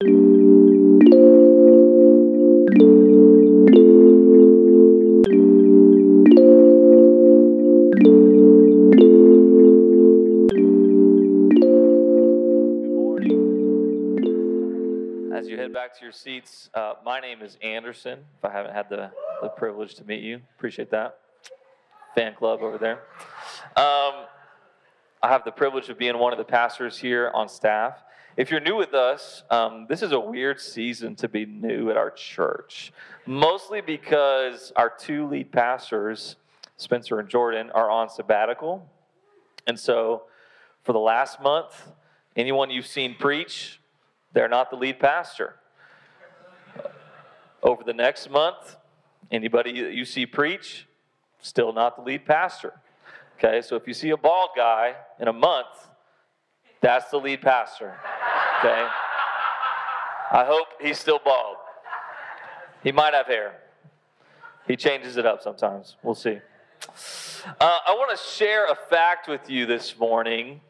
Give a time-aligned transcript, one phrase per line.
[0.00, 0.52] Good morning.
[15.34, 18.20] As you head back to your seats, uh, my name is Anderson.
[18.38, 19.10] If I haven't had the,
[19.42, 21.18] the privilege to meet you, appreciate that.
[22.14, 23.00] Fan club over there.
[23.76, 24.26] Um,
[25.20, 28.04] I have the privilege of being one of the pastors here on staff.
[28.38, 31.96] If you're new with us, um, this is a weird season to be new at
[31.96, 32.92] our church,
[33.26, 36.36] mostly because our two lead pastors,
[36.76, 38.88] Spencer and Jordan, are on sabbatical.
[39.66, 40.22] And so,
[40.84, 41.88] for the last month,
[42.36, 43.80] anyone you've seen preach,
[44.32, 45.56] they're not the lead pastor.
[47.60, 48.76] Over the next month,
[49.32, 50.86] anybody that you see preach,
[51.40, 52.74] still not the lead pastor.
[53.36, 55.88] Okay, so if you see a bald guy in a month,
[56.80, 57.96] that's the lead pastor.
[58.58, 58.86] Okay?
[60.30, 61.56] I hope he's still bald.
[62.82, 63.54] He might have hair.
[64.66, 65.96] He changes it up sometimes.
[66.02, 66.38] We'll see.
[67.60, 70.60] Uh, I want to share a fact with you this morning,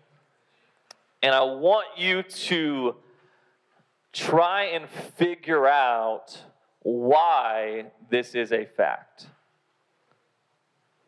[1.22, 2.96] and I want you to
[4.12, 6.38] try and figure out
[6.82, 9.26] why this is a fact.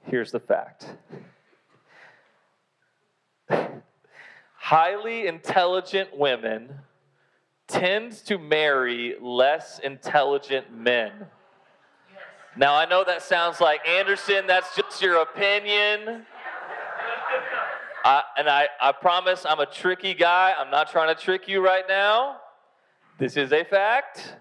[0.06, 0.86] Here's the fact
[4.60, 6.68] highly intelligent women
[7.66, 11.12] tend to marry less intelligent men.
[12.56, 16.26] Now, I know that sounds like Anderson, that's just your opinion.
[18.04, 20.54] I, and I, I promise I'm a tricky guy.
[20.56, 22.36] I'm not trying to trick you right now.
[23.18, 24.36] This is a fact.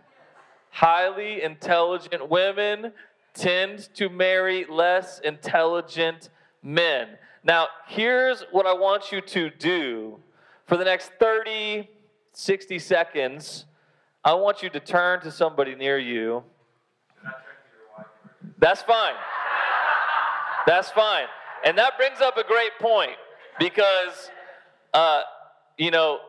[0.71, 2.91] Highly intelligent women
[3.33, 6.29] tend to marry less intelligent
[6.61, 7.17] men.
[7.43, 10.19] Now, here's what I want you to do
[10.65, 11.89] for the next 30,
[12.33, 13.65] 60 seconds.
[14.23, 16.43] I want you to turn to somebody near you.
[18.57, 19.15] That's fine.
[20.67, 21.25] That's fine.
[21.65, 23.17] And that brings up a great point
[23.57, 24.29] because,
[24.93, 25.21] uh,
[25.77, 26.19] you know,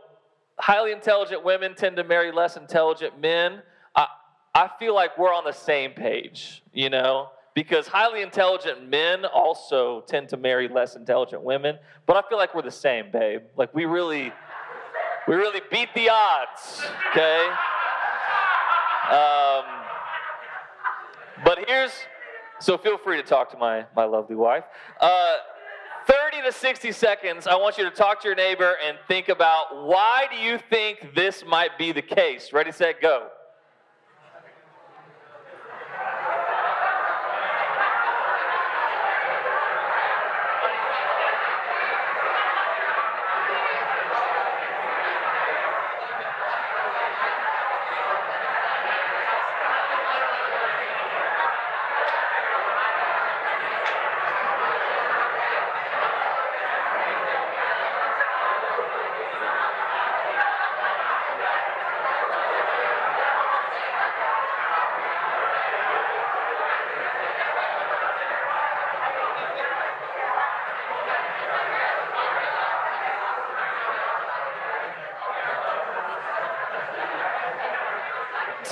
[0.59, 3.63] highly intelligent women tend to marry less intelligent men.
[3.97, 4.07] I,
[4.55, 10.03] I feel like we're on the same page, you know, because highly intelligent men also
[10.03, 11.79] tend to marry less intelligent women.
[12.07, 13.43] But I feel like we're the same, babe.
[13.57, 14.33] Like we really,
[15.27, 17.49] we really beat the odds, okay?
[19.11, 19.65] Um,
[21.45, 21.93] but here's,
[22.61, 24.65] so feel free to talk to my, my lovely wife.
[25.01, 25.37] Uh,
[26.07, 29.87] 30 to 60 seconds, I want you to talk to your neighbor and think about
[29.87, 32.53] why do you think this might be the case?
[32.53, 33.29] Ready, set, go.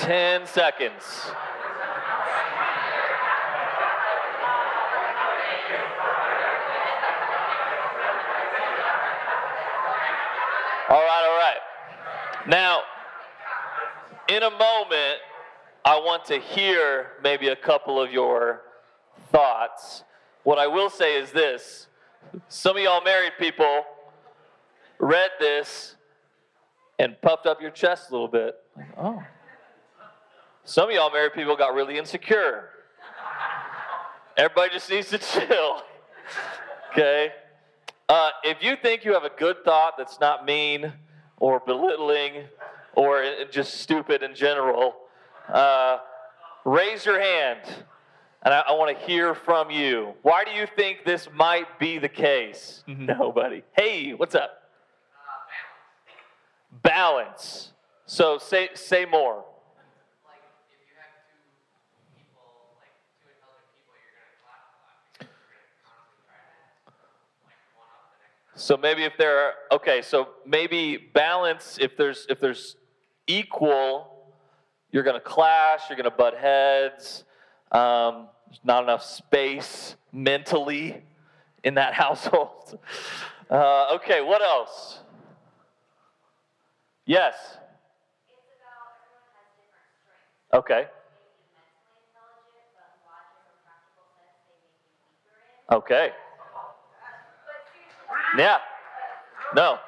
[0.08, 1.04] Ten seconds.
[10.88, 11.58] All right, all right.
[12.46, 12.80] Now,
[14.30, 15.18] in a moment,
[15.84, 18.62] I want to hear maybe a couple of your
[19.30, 20.04] thoughts.
[20.42, 21.86] What I will say is this
[22.48, 23.84] some of y'all married people
[24.98, 25.96] read this
[26.98, 28.54] and puffed up your chest a little bit.
[28.74, 29.22] Like, oh.
[30.68, 32.68] Some of y'all married people got really insecure.
[34.36, 35.82] Everybody just needs to chill.
[36.92, 37.30] Okay?
[38.06, 40.92] Uh, if you think you have a good thought that's not mean
[41.38, 42.44] or belittling
[42.94, 44.94] or just stupid in general,
[45.48, 46.00] uh,
[46.66, 47.60] raise your hand.
[48.42, 50.12] And I, I want to hear from you.
[50.20, 52.84] Why do you think this might be the case?
[52.86, 53.62] Nobody.
[53.74, 54.70] Hey, what's up?
[56.82, 57.72] Balance.
[58.04, 59.44] So say say more.
[60.24, 60.40] like
[60.72, 61.36] if you have two
[62.16, 66.40] people, like two intelligent people, you're gonna clash a lot because you're gonna constantly try
[66.40, 66.88] to
[67.44, 68.47] like one up the next person.
[68.58, 72.74] So maybe if there are okay, so maybe balance if there's if there's
[73.28, 74.10] equal,
[74.90, 77.24] you're gonna clash, you're gonna butt heads.
[77.70, 81.00] Um, there's not enough space mentally
[81.62, 82.80] in that household.
[83.48, 84.98] Uh, okay, what else?
[87.06, 87.34] Yes.
[90.52, 90.86] Okay.
[95.70, 96.10] Okay.
[98.36, 98.58] Yeah.
[99.54, 99.78] No.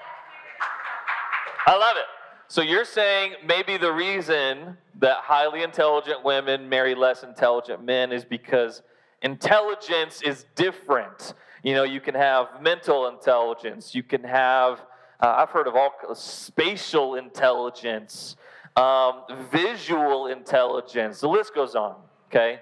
[1.66, 2.06] I love it.
[2.48, 8.24] So you're saying maybe the reason that highly intelligent women marry less intelligent men is
[8.24, 8.82] because
[9.22, 11.34] intelligence is different.
[11.62, 14.80] You know, you can have mental intelligence, you can have,
[15.20, 18.36] uh, I've heard of all spatial intelligence,
[18.76, 19.22] um,
[19.52, 21.96] visual intelligence, the list goes on,
[22.28, 22.60] okay?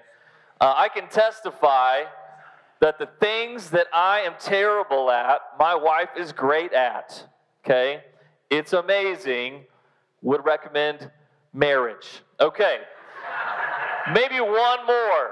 [0.59, 2.01] Uh, I can testify
[2.81, 7.25] that the things that I am terrible at, my wife is great at.
[7.65, 8.03] Okay?
[8.49, 9.65] It's amazing.
[10.21, 11.11] Would recommend
[11.53, 12.21] marriage.
[12.39, 12.79] Okay.
[14.13, 15.31] Maybe one more.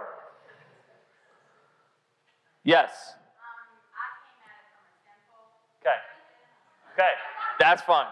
[2.63, 2.91] Yes.
[5.81, 5.89] Okay.
[6.93, 7.11] Okay.
[7.59, 8.07] That's fine.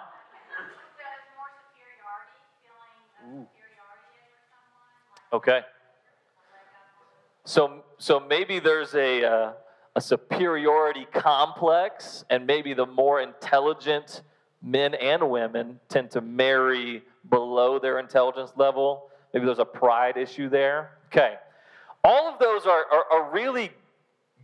[5.33, 5.61] Okay.
[7.45, 9.53] So, so maybe there's a, uh,
[9.95, 14.23] a superiority complex, and maybe the more intelligent
[14.63, 19.09] men and women tend to marry below their intelligence level.
[19.31, 20.97] Maybe there's a pride issue there.
[21.07, 21.35] Okay.
[22.03, 23.69] All of those are, are, are really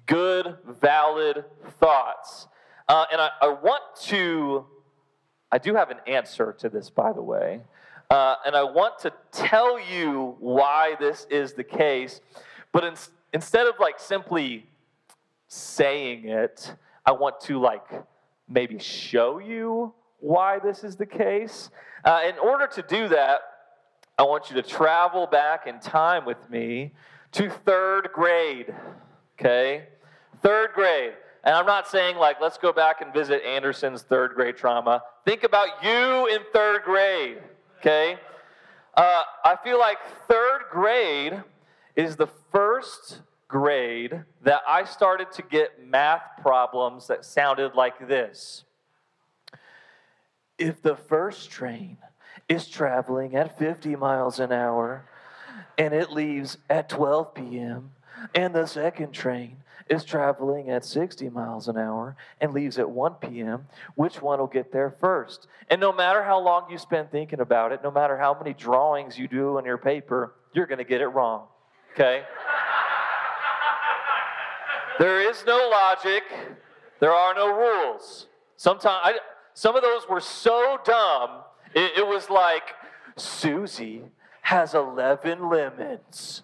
[0.06, 1.44] good, valid
[1.80, 2.48] thoughts.
[2.88, 4.65] Uh, and I, I, want to,
[5.51, 7.62] I do have an answer to this, by the way.
[8.12, 12.21] Uh, and I want to tell you why this is the case.
[12.71, 12.94] But in,
[13.33, 14.65] instead of like simply
[15.47, 16.73] saying it,
[17.06, 17.85] I want to like
[18.47, 21.69] maybe show you why this is the case.
[22.06, 23.41] Uh, in order to do that,
[24.18, 26.94] I want you to travel back in time with me
[27.33, 28.74] to third grade.
[29.39, 29.88] Okay?
[30.41, 31.13] Third grade.
[31.44, 35.01] And I'm not saying like, let's go back and visit Anderson's third grade trauma.
[35.25, 37.39] Think about you in third grade.
[37.79, 38.17] Okay?
[38.94, 39.97] Uh, I feel like
[40.27, 41.41] third grade
[42.01, 48.63] is the first grade that I started to get math problems that sounded like this.
[50.57, 51.98] If the first train
[52.50, 55.06] is traveling at 50 miles an hour
[55.77, 57.92] and it leaves at 12 p.m.,
[58.33, 59.57] and the second train
[59.89, 64.48] is traveling at 60 miles an hour and leaves at 1 p.m., which one will
[64.48, 65.48] get there first?
[65.69, 69.19] And no matter how long you spend thinking about it, no matter how many drawings
[69.19, 71.48] you do on your paper, you're going to get it wrong
[71.93, 72.23] okay?
[74.99, 76.23] there is no logic,
[76.99, 78.27] there are no rules.
[78.55, 79.19] Sometimes, I,
[79.53, 81.41] some of those were so dumb,
[81.73, 82.63] it, it was like,
[83.15, 84.03] Susie
[84.41, 86.43] has 11 lemons.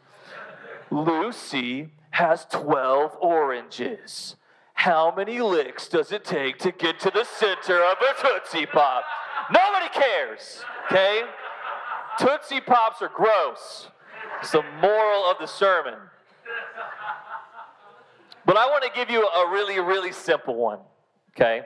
[0.90, 4.36] Lucy has 12 oranges.
[4.74, 9.04] How many licks does it take to get to the center of a Tootsie Pop?
[9.52, 11.24] Nobody cares, okay?
[12.20, 13.90] Tootsie Pops are gross.
[14.42, 15.96] It's the moral of the sermon.
[18.46, 20.80] But I want to give you a really, really simple one,
[21.36, 21.64] okay?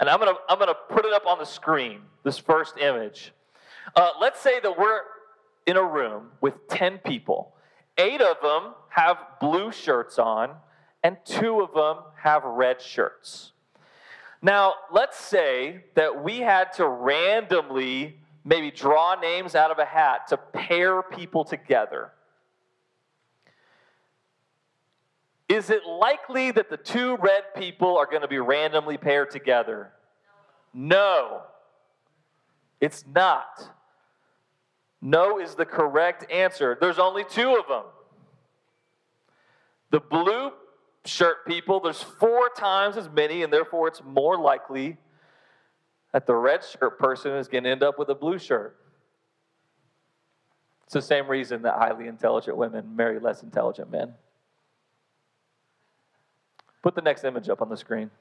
[0.00, 3.32] And I'm gonna, I'm gonna put it up on the screen, this first image.
[3.94, 5.00] Uh, let's say that we're
[5.66, 7.54] in a room with 10 people.
[7.98, 10.50] Eight of them have blue shirts on,
[11.02, 13.52] and two of them have red shirts.
[14.42, 20.28] Now, let's say that we had to randomly maybe draw names out of a hat
[20.28, 22.12] to pair people together.
[25.48, 29.92] Is it likely that the two red people are going to be randomly paired together?
[30.72, 31.42] No.
[32.80, 33.70] It's not.
[35.00, 36.76] No is the correct answer.
[36.80, 37.84] There's only two of them.
[39.90, 40.50] The blue
[41.04, 44.96] shirt people, there's four times as many, and therefore it's more likely
[46.14, 48.76] that the red shirt person is going to end up with a blue shirt.
[50.84, 54.14] It's the same reason that highly intelligent women marry less intelligent men.
[56.82, 58.12] Put the next image up on the screen.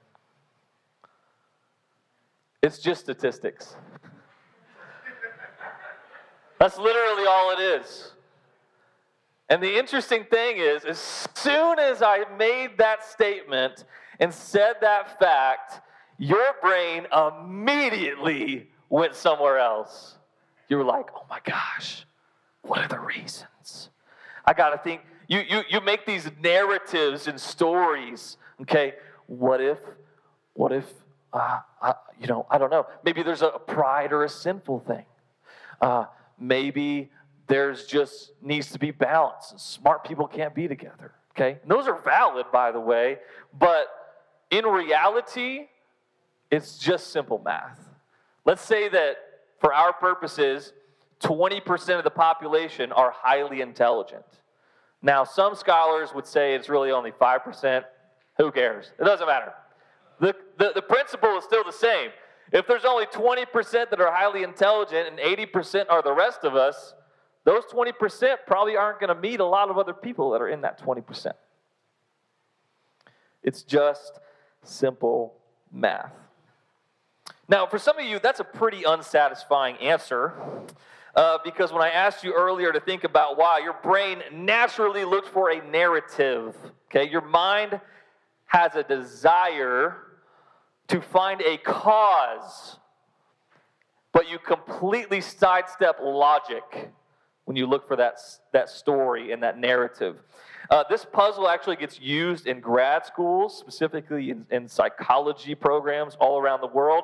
[2.63, 3.75] It's just statistics.
[6.59, 8.13] That's literally all it is.
[9.49, 10.97] And the interesting thing is, as
[11.35, 13.85] soon as I made that statement
[14.19, 15.81] and said that fact,
[16.17, 20.15] your brain immediately went somewhere else.
[20.69, 22.05] You were like, oh my gosh,
[22.61, 23.89] what are the reasons?
[24.45, 25.01] I got to think.
[25.27, 28.93] You, you, you make these narratives and stories Okay,
[29.27, 29.79] what if,
[30.53, 30.85] what if,
[31.31, 32.87] uh, I, you know, I don't know.
[33.03, 35.05] Maybe there's a pride or a sinful thing.
[35.81, 36.05] Uh,
[36.39, 37.11] maybe
[37.47, 39.53] there's just needs to be balance.
[39.57, 41.11] Smart people can't be together.
[41.35, 43.17] Okay, and those are valid, by the way,
[43.57, 43.87] but
[44.51, 45.67] in reality,
[46.53, 47.79] it's just simple math.
[48.45, 49.15] Let's say that
[49.59, 50.71] for our purposes,
[51.21, 54.25] 20% of the population are highly intelligent.
[55.01, 57.83] Now, some scholars would say it's really only 5%.
[58.37, 58.91] Who cares?
[58.99, 59.53] It doesn't matter.
[60.19, 62.11] The, the, the principle is still the same.
[62.51, 66.93] If there's only 20% that are highly intelligent and 80% are the rest of us,
[67.45, 70.61] those 20% probably aren't going to meet a lot of other people that are in
[70.61, 71.31] that 20%.
[73.41, 74.19] It's just
[74.63, 75.33] simple
[75.71, 76.13] math.
[77.47, 80.33] Now, for some of you, that's a pretty unsatisfying answer.
[81.15, 85.27] Uh, because when I asked you earlier to think about why, your brain naturally looks
[85.27, 86.55] for a narrative.
[86.85, 87.79] Okay, your mind
[88.45, 89.97] has a desire
[90.87, 92.77] to find a cause,
[94.11, 96.91] but you completely sidestep logic
[97.45, 98.15] when you look for that,
[98.51, 100.17] that story and that narrative.
[100.69, 106.39] Uh, this puzzle actually gets used in grad schools, specifically in, in psychology programs all
[106.39, 107.03] around the world,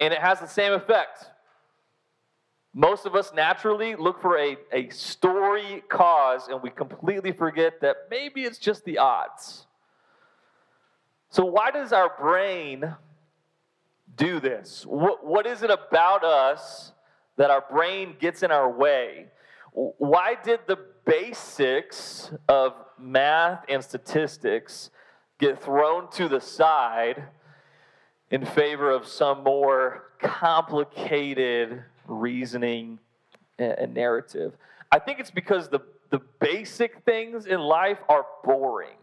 [0.00, 1.26] and it has the same effect.
[2.74, 7.96] Most of us naturally look for a, a story cause, and we completely forget that
[8.10, 9.66] maybe it's just the odds.
[11.30, 12.94] So, why does our brain
[14.16, 14.84] do this?
[14.86, 16.92] What, what is it about us
[17.36, 19.26] that our brain gets in our way?
[19.72, 24.90] Why did the basics of math and statistics
[25.38, 27.24] get thrown to the side
[28.30, 32.98] in favor of some more complicated reasoning
[33.58, 34.54] and narrative?
[34.90, 35.80] I think it's because the,
[36.10, 38.96] the basic things in life are boring.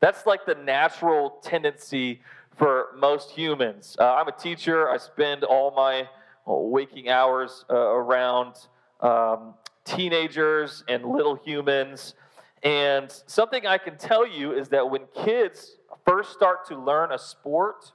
[0.00, 2.20] That's like the natural tendency
[2.56, 3.96] for most humans.
[3.98, 4.88] Uh, I'm a teacher.
[4.90, 6.08] I spend all my
[6.46, 8.54] waking hours uh, around
[9.00, 12.14] um, teenagers and little humans.
[12.62, 17.18] And something I can tell you is that when kids first start to learn a
[17.18, 17.92] sport,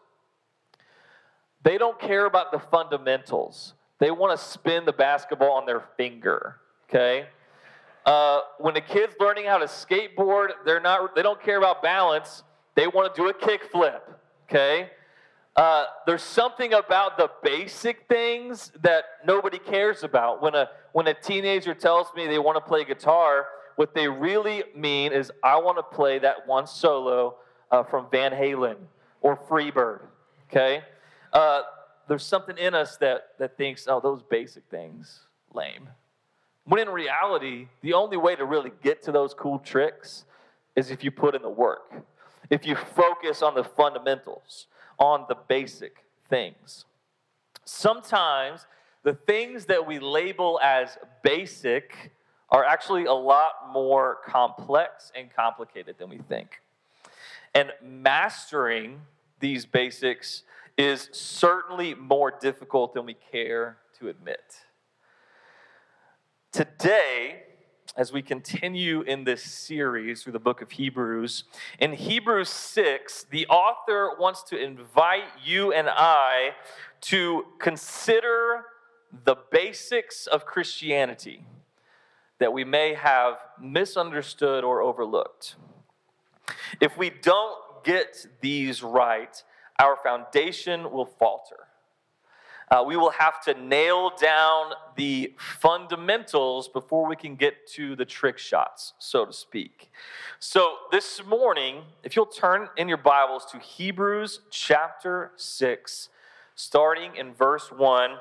[1.63, 3.73] they don't care about the fundamentals.
[3.99, 6.57] They want to spin the basketball on their finger,
[6.89, 7.27] okay?
[8.05, 12.43] Uh, when a kid's learning how to skateboard, they're not, they don't care about balance.
[12.75, 14.01] They want to do a kickflip,
[14.49, 14.89] okay?
[15.55, 20.41] Uh, there's something about the basic things that nobody cares about.
[20.41, 24.63] When a, when a teenager tells me they want to play guitar, what they really
[24.75, 27.35] mean is, I want to play that one solo
[27.69, 28.77] uh, from Van Halen
[29.21, 30.01] or Freebird,
[30.49, 30.83] okay?
[31.33, 31.61] Uh,
[32.07, 35.21] there's something in us that, that thinks, oh, those basic things,
[35.53, 35.87] lame.
[36.65, 40.25] When in reality, the only way to really get to those cool tricks
[40.75, 41.93] is if you put in the work,
[42.49, 44.67] if you focus on the fundamentals,
[44.99, 46.85] on the basic things.
[47.65, 48.67] Sometimes
[49.03, 52.11] the things that we label as basic
[52.49, 56.61] are actually a lot more complex and complicated than we think.
[57.55, 59.01] And mastering
[59.39, 60.43] these basics
[60.81, 64.65] is certainly more difficult than we care to admit.
[66.51, 67.43] Today,
[67.95, 71.43] as we continue in this series through the book of Hebrews,
[71.77, 76.51] in Hebrews 6, the author wants to invite you and I
[77.01, 78.65] to consider
[79.23, 81.45] the basics of Christianity
[82.39, 85.55] that we may have misunderstood or overlooked.
[86.79, 89.43] If we don't get these right,
[89.81, 91.67] our foundation will falter.
[92.69, 98.05] Uh, we will have to nail down the fundamentals before we can get to the
[98.05, 99.91] trick shots, so to speak.
[100.39, 106.09] So, this morning, if you'll turn in your Bibles to Hebrews chapter 6,
[106.53, 108.11] starting in verse 1,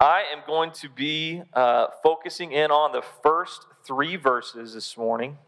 [0.00, 5.38] I am going to be uh, focusing in on the first three verses this morning.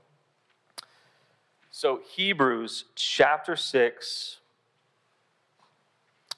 [1.71, 4.41] So, Hebrews chapter 6,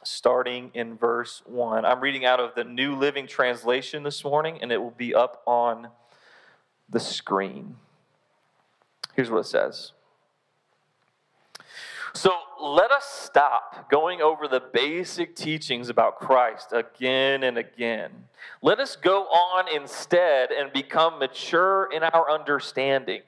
[0.08, 1.84] starting in verse 1.
[1.84, 5.42] I'm reading out of the New Living Translation this morning, and it will be up
[5.46, 5.88] on
[6.88, 7.76] the screen.
[9.14, 9.92] Here's what it says.
[12.14, 18.10] So let us stop going over the basic teachings about Christ again and again.
[18.62, 23.20] Let us go on instead and become mature in our understanding.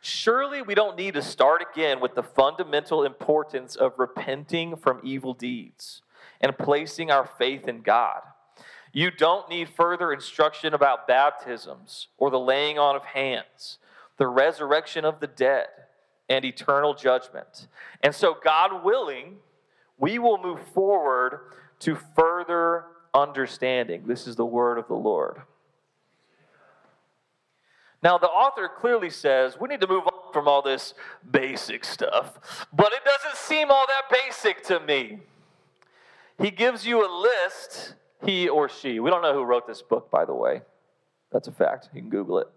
[0.00, 5.34] Surely we don't need to start again with the fundamental importance of repenting from evil
[5.34, 6.02] deeds
[6.40, 8.22] and placing our faith in God.
[8.92, 13.78] You don't need further instruction about baptisms or the laying on of hands,
[14.16, 15.68] the resurrection of the dead,
[16.28, 17.68] and eternal judgment.
[18.02, 19.36] And so, God willing,
[19.98, 21.40] we will move forward
[21.80, 24.04] to further understanding.
[24.06, 25.42] This is the word of the Lord.
[28.02, 30.94] Now, the author clearly says we need to move on from all this
[31.30, 35.20] basic stuff, but it doesn't seem all that basic to me.
[36.38, 39.00] He gives you a list he or she.
[39.00, 40.62] We don't know who wrote this book, by the way.
[41.32, 41.88] That's a fact.
[41.94, 42.48] You can Google it.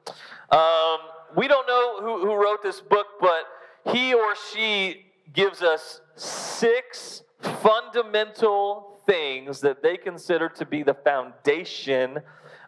[0.49, 0.97] Um,
[1.35, 3.45] we don't know who, who wrote this book, but
[3.85, 12.19] he or she gives us six fundamental things that they consider to be the foundation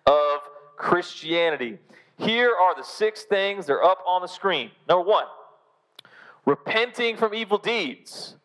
[0.06, 0.40] of
[0.78, 1.80] Christianity.
[2.18, 4.72] Here are the six things, they're up on the screen.
[4.88, 5.26] Number one,
[6.46, 8.36] repenting from evil deeds,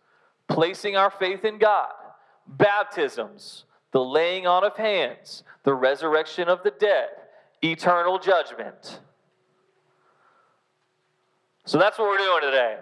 [0.49, 1.93] placing our faith in God,
[2.47, 7.09] baptisms, the laying on of hands, the resurrection of the dead,
[7.63, 9.01] eternal judgment.
[11.65, 12.79] So that's what we're doing today.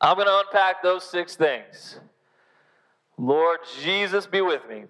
[0.00, 2.00] I'm going to unpack those six things.
[3.18, 4.84] Lord Jesus, be with me.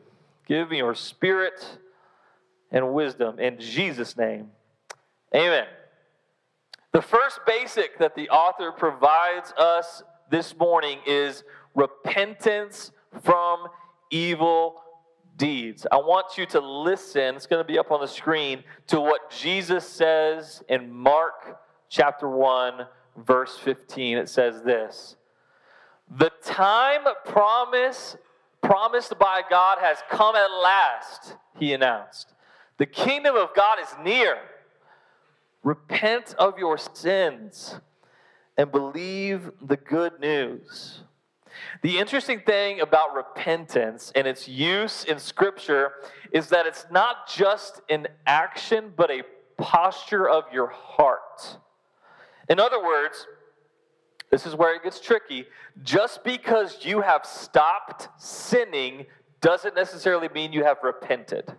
[0.46, 1.78] Give me your spirit
[2.72, 4.50] and wisdom in Jesus' name.
[5.34, 5.66] Amen.
[6.92, 12.90] The first basic that the author provides us this morning is repentance
[13.22, 13.68] from
[14.10, 14.82] evil
[15.36, 15.86] deeds.
[15.90, 19.30] I want you to listen, it's going to be up on the screen, to what
[19.30, 22.86] Jesus says in Mark chapter 1,
[23.16, 24.18] verse 15.
[24.18, 25.16] It says this
[26.10, 28.16] The time promise,
[28.60, 32.34] promised by God has come at last, he announced.
[32.82, 34.38] The kingdom of God is near.
[35.62, 37.78] Repent of your sins
[38.56, 41.02] and believe the good news.
[41.82, 45.92] The interesting thing about repentance and its use in Scripture
[46.32, 49.22] is that it's not just an action, but a
[49.56, 51.58] posture of your heart.
[52.48, 53.28] In other words,
[54.28, 55.46] this is where it gets tricky.
[55.84, 59.06] Just because you have stopped sinning
[59.40, 61.54] doesn't necessarily mean you have repented.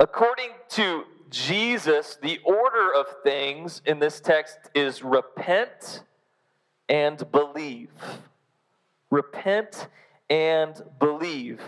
[0.00, 6.02] According to Jesus, the order of things in this text is repent
[6.88, 7.90] and believe.
[9.10, 9.88] Repent
[10.30, 11.60] and believe.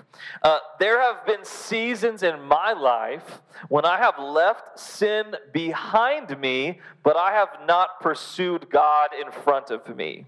[0.42, 6.80] Uh, there have been seasons in my life when I have left sin behind me,
[7.02, 10.26] but I have not pursued God in front of me.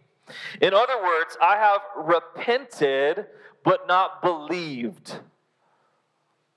[0.61, 3.27] In other words, I have repented
[3.65, 5.21] but not believed.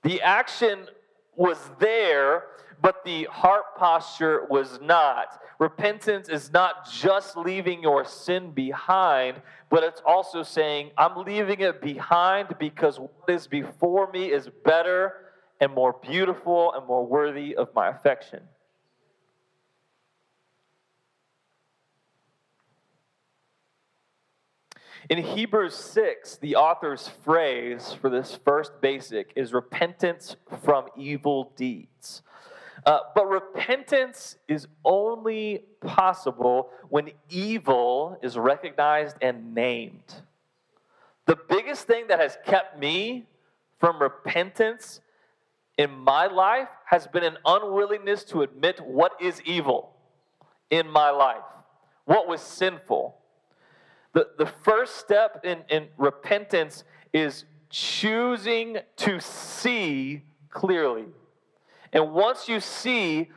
[0.02, 0.88] The action
[1.36, 2.44] was there,
[2.82, 5.40] but the heart posture was not.
[5.58, 11.80] Repentance is not just leaving your sin behind, but it's also saying, I'm leaving it
[11.80, 15.14] behind because what is before me is better
[15.60, 18.40] and more beautiful and more worthy of my affection.
[25.08, 32.22] In Hebrews 6, the author's phrase for this first basic is repentance from evil deeds.
[32.84, 40.22] Uh, but repentance is only possible when evil is recognized and named.
[41.26, 43.26] The biggest thing that has kept me
[43.78, 45.00] from repentance
[45.78, 49.92] in my life has been an unwillingness to admit what is evil
[50.70, 51.44] in my life,
[52.06, 53.16] what was sinful.
[54.16, 61.04] The, the first step in, in repentance is choosing to see clearly.
[61.92, 63.28] And once you see,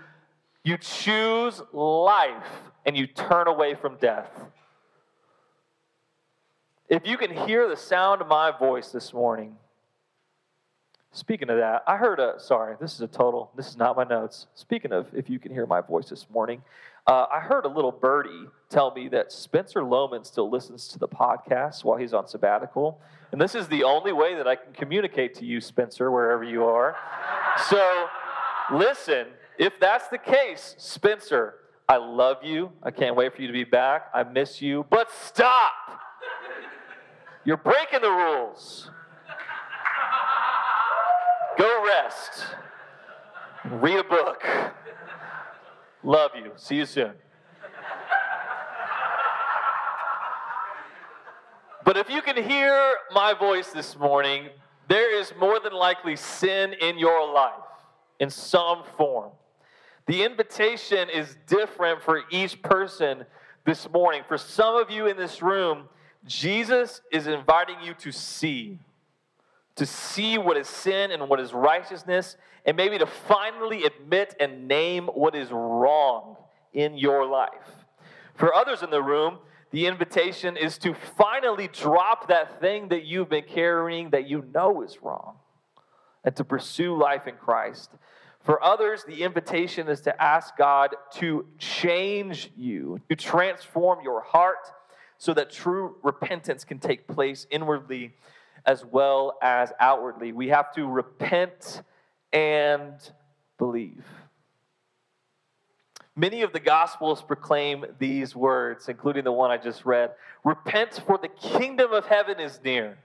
[0.64, 2.48] you choose life
[2.86, 4.30] and you turn away from death.
[6.88, 9.58] If you can hear the sound of my voice this morning,
[11.12, 14.06] speaking of that, I heard a, sorry, this is a total, this is not my
[14.06, 14.48] notes.
[14.56, 16.62] Speaking of if you can hear my voice this morning,
[17.08, 21.08] uh, I heard a little birdie tell me that Spencer Lohman still listens to the
[21.08, 23.02] podcast while he's on sabbatical.
[23.32, 26.66] And this is the only way that I can communicate to you, Spencer, wherever you
[26.66, 26.96] are.
[27.70, 28.08] So,
[28.74, 31.56] listen, if that's the case, Spencer,
[31.88, 32.72] I love you.
[32.84, 34.10] I can't wait for you to be back.
[34.14, 34.86] I miss you.
[34.90, 35.74] But stop!
[37.44, 38.92] You're breaking the rules.
[41.58, 42.46] Go rest.
[43.66, 44.44] Read a book.
[46.04, 46.52] Love you.
[46.56, 47.14] See you soon.
[51.84, 54.50] But if you can hear my voice this morning,
[54.88, 57.54] there is more than likely sin in your life
[58.20, 59.32] in some form.
[60.06, 63.26] The invitation is different for each person
[63.66, 64.24] this morning.
[64.28, 65.90] For some of you in this room,
[66.26, 68.80] Jesus is inviting you to see,
[69.80, 74.68] to see what is sin and what is righteousness, and maybe to finally admit and
[74.68, 76.36] name what is wrong
[76.74, 77.86] in your life.
[78.36, 79.40] For others in the room,
[79.72, 84.82] the invitation is to finally drop that thing that you've been carrying that you know
[84.82, 85.38] is wrong
[86.26, 87.92] and to pursue life in Christ.
[88.44, 94.72] For others, the invitation is to ask God to change you, to transform your heart
[95.18, 98.16] so that true repentance can take place inwardly
[98.66, 100.32] as well as outwardly.
[100.32, 101.82] We have to repent
[102.32, 102.94] and
[103.58, 104.06] believe.
[106.16, 110.12] Many of the Gospels proclaim these words, including the one I just read
[110.44, 112.98] Repent, for the kingdom of heaven is near.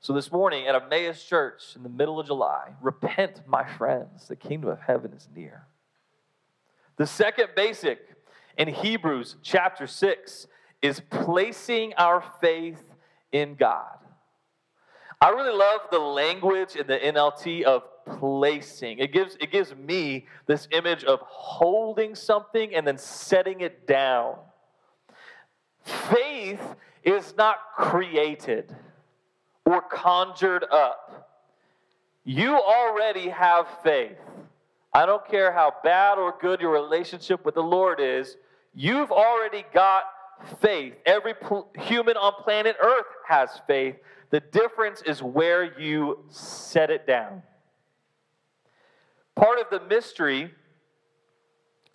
[0.00, 4.36] So, this morning at Emmaus Church in the middle of July, repent, my friends, the
[4.36, 5.66] kingdom of heaven is near.
[6.96, 7.98] The second basic
[8.56, 10.46] in Hebrews chapter 6
[10.82, 12.82] is placing our faith
[13.32, 13.98] in God.
[15.20, 17.82] I really love the language in the NLT of
[18.18, 18.98] placing.
[18.98, 24.36] It gives, it gives me this image of holding something and then setting it down.
[25.82, 26.60] Faith
[27.02, 28.74] is not created
[29.64, 31.28] or conjured up.
[32.24, 34.18] You already have faith.
[34.92, 38.36] I don't care how bad or good your relationship with the Lord is,
[38.74, 40.04] you've already got
[40.60, 40.94] faith.
[41.06, 41.34] Every
[41.78, 43.96] human on planet Earth has faith.
[44.30, 47.42] The difference is where you set it down.
[49.34, 50.50] Part of the mystery,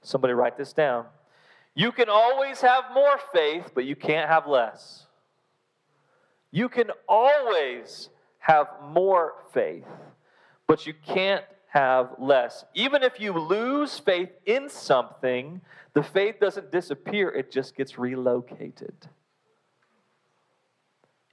[0.02, 1.06] somebody write this down.
[1.76, 5.08] You can always have more faith, but you can't have less.
[6.52, 9.88] You can always have more faith,
[10.68, 12.66] but you can't have less.
[12.76, 15.60] Even if you lose faith in something,
[15.96, 18.94] the faith doesn't disappear, it just gets relocated.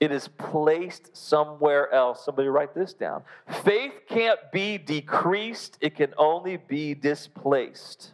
[0.01, 2.25] It is placed somewhere else.
[2.25, 3.23] Somebody write this down.
[3.63, 8.13] Faith can't be decreased, it can only be displaced.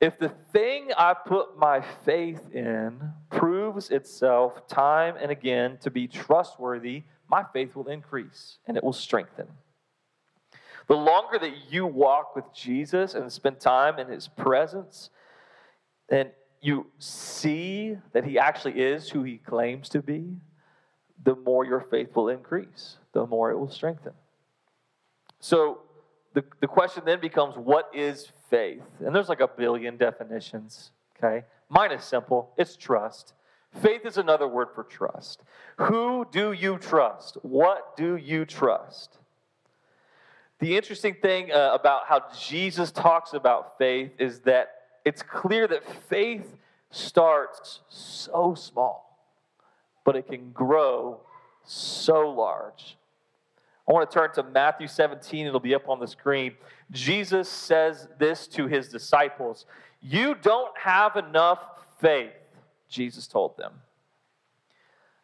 [0.00, 6.08] If the thing I put my faith in proves itself time and again to be
[6.08, 9.46] trustworthy, my faith will increase and it will strengthen.
[10.90, 15.10] The longer that you walk with Jesus and spend time in his presence,
[16.08, 20.24] and you see that he actually is who he claims to be,
[21.22, 24.14] the more your faith will increase, the more it will strengthen.
[25.38, 25.82] So
[26.34, 28.82] the, the question then becomes what is faith?
[28.98, 31.46] And there's like a billion definitions, okay?
[31.68, 33.34] Mine is simple it's trust.
[33.80, 35.44] Faith is another word for trust.
[35.76, 37.38] Who do you trust?
[37.42, 39.19] What do you trust?
[40.60, 44.72] The interesting thing uh, about how Jesus talks about faith is that
[45.06, 46.54] it's clear that faith
[46.90, 49.18] starts so small,
[50.04, 51.20] but it can grow
[51.64, 52.98] so large.
[53.88, 56.54] I want to turn to Matthew 17, it'll be up on the screen.
[56.90, 59.64] Jesus says this to his disciples
[60.02, 61.64] You don't have enough
[62.00, 62.32] faith,
[62.88, 63.72] Jesus told them.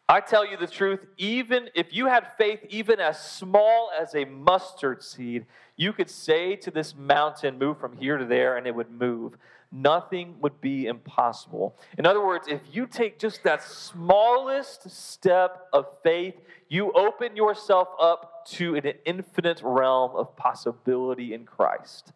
[0.09, 4.23] I tell you the truth, even if you had faith even as small as a
[4.23, 8.73] mustard seed, you could say to this mountain, Move from here to there, and it
[8.73, 9.37] would move.
[9.69, 11.77] Nothing would be impossible.
[11.97, 16.35] In other words, if you take just that smallest step of faith,
[16.69, 22.13] you open yourself up to an infinite realm of possibility in Christ.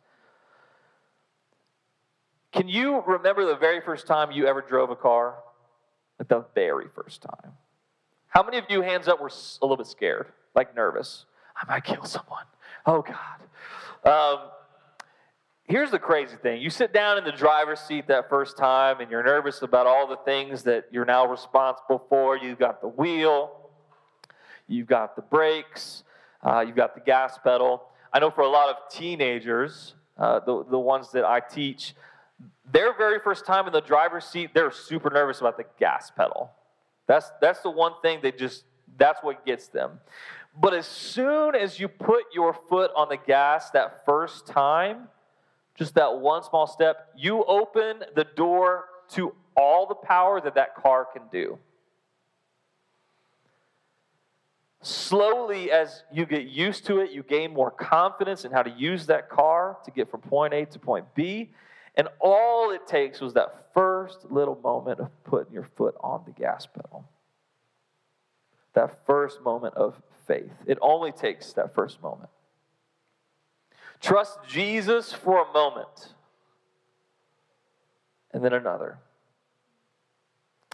[2.53, 5.35] Can you remember the very first time you ever drove a car?
[6.25, 7.51] The very first time.
[8.31, 11.25] How many of you, hands up, were a little bit scared, like nervous?
[11.55, 12.45] I might kill someone.
[12.85, 14.09] Oh, God.
[14.09, 14.49] Um,
[15.65, 19.11] here's the crazy thing you sit down in the driver's seat that first time, and
[19.11, 22.37] you're nervous about all the things that you're now responsible for.
[22.37, 23.69] You've got the wheel,
[24.65, 26.05] you've got the brakes,
[26.41, 27.83] uh, you've got the gas pedal.
[28.13, 31.95] I know for a lot of teenagers, uh, the, the ones that I teach,
[32.71, 36.49] their very first time in the driver's seat, they're super nervous about the gas pedal.
[37.11, 38.63] That's, that's the one thing they just,
[38.97, 39.99] that's what gets them.
[40.57, 45.09] But as soon as you put your foot on the gas that first time,
[45.75, 50.73] just that one small step, you open the door to all the power that that
[50.73, 51.59] car can do.
[54.81, 59.07] Slowly, as you get used to it, you gain more confidence in how to use
[59.07, 61.49] that car to get from point A to point B.
[61.95, 66.31] And all it takes was that first little moment of putting your foot on the
[66.31, 67.05] gas pedal.
[68.73, 70.51] That first moment of faith.
[70.65, 72.29] It only takes that first moment.
[73.99, 76.15] Trust Jesus for a moment,
[78.33, 78.97] and then another,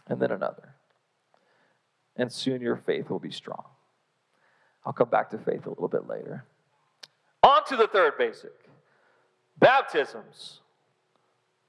[0.06, 0.74] and then another.
[2.16, 3.64] And soon your faith will be strong.
[4.86, 6.46] I'll come back to faith a little bit later.
[7.42, 8.52] On to the third basic
[9.58, 10.60] baptisms.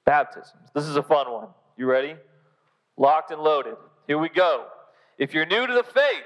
[0.09, 0.71] Baptisms.
[0.73, 1.49] This is a fun one.
[1.77, 2.15] You ready?
[2.97, 3.75] Locked and loaded.
[4.07, 4.65] Here we go.
[5.19, 6.23] If you're new to the faith,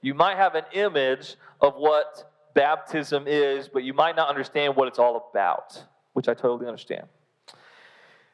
[0.00, 4.88] you might have an image of what baptism is, but you might not understand what
[4.88, 7.06] it's all about, which I totally understand.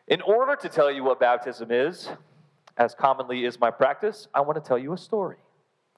[0.07, 2.09] In order to tell you what baptism is,
[2.79, 5.37] as commonly is my practice, I want to tell you a story.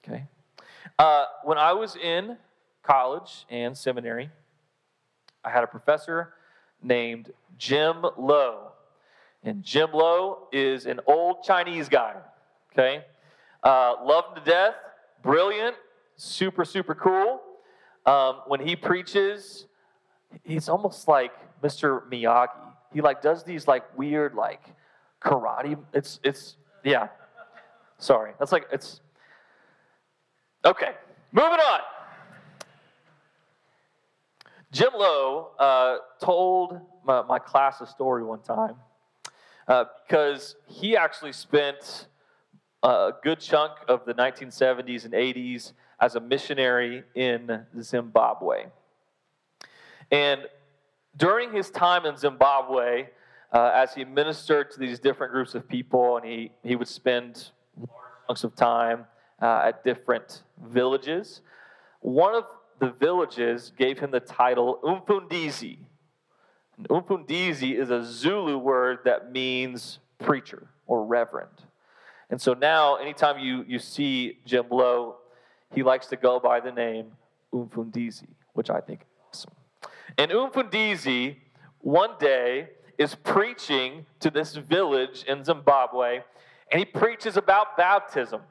[0.03, 0.25] Okay?
[0.99, 2.35] Uh, when I was in
[2.83, 4.31] college and seminary,
[5.45, 6.33] I had a professor
[6.83, 8.70] named Jim Lowe.
[9.43, 12.15] And Jim Lowe is an old Chinese guy.
[12.71, 13.05] Okay?
[13.63, 14.75] Uh, loved him to death,
[15.23, 15.75] brilliant,
[16.15, 17.41] super, super cool.
[18.05, 19.65] Um, when he preaches,
[20.43, 22.07] he's almost like Mr.
[22.09, 22.49] Miyagi.
[22.93, 24.61] He like does these like weird like
[25.21, 25.77] karate.
[25.93, 27.07] It's it's yeah.
[27.99, 29.01] Sorry, that's like it's
[30.65, 30.93] okay.
[31.31, 31.79] Moving on.
[34.71, 38.75] Jim Lowe uh, told my, my, class a story one time
[39.71, 42.07] uh, because he actually spent
[42.83, 48.65] a good chunk of the 1970s and 80s as a missionary in Zimbabwe.
[50.11, 50.41] And
[51.15, 53.07] during his time in Zimbabwe,
[53.53, 57.51] uh, as he ministered to these different groups of people, and he, he would spend
[57.77, 59.05] large chunks of time
[59.41, 61.39] uh, at different villages,
[62.01, 62.43] one of
[62.79, 65.77] the villages gave him the title Umfundisi.
[66.81, 71.51] And Umfundisi is a Zulu word that means preacher or reverend.
[72.31, 75.17] And so now, anytime you, you see Jim Lowe,
[75.75, 77.11] he likes to go by the name
[77.53, 79.51] Umfundisi, which I think is awesome.
[80.17, 81.35] And Umfundisi,
[81.81, 86.21] one day, is preaching to this village in Zimbabwe,
[86.71, 88.41] and he preaches about baptism.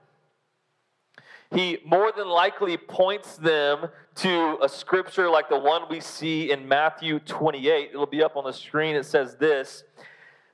[1.52, 6.68] He more than likely points them to a scripture like the one we see in
[6.68, 7.90] Matthew 28.
[7.92, 8.94] It'll be up on the screen.
[8.94, 9.82] It says this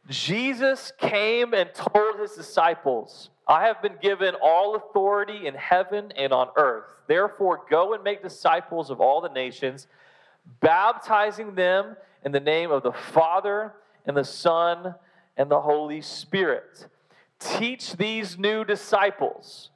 [0.08, 6.32] Jesus came and told his disciples, I have been given all authority in heaven and
[6.32, 6.86] on earth.
[7.06, 9.86] Therefore, go and make disciples of all the nations,
[10.60, 13.74] baptizing them in the name of the Father
[14.06, 14.94] and the Son
[15.36, 16.88] and the Holy Spirit.
[17.38, 19.70] Teach these new disciples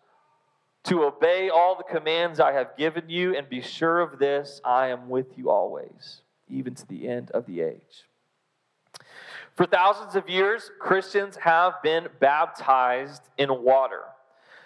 [0.84, 4.88] to obey all the commands I have given you, and be sure of this I
[4.88, 8.06] am with you always, even to the end of the age.
[9.56, 14.02] For thousands of years, Christians have been baptized in water.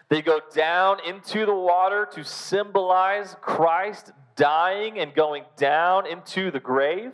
[0.08, 6.60] They go down into the water to symbolize Christ dying and going down into the
[6.60, 7.12] grave.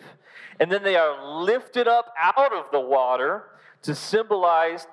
[0.58, 3.44] And then they are lifted up out of the water
[3.82, 4.86] to symbolize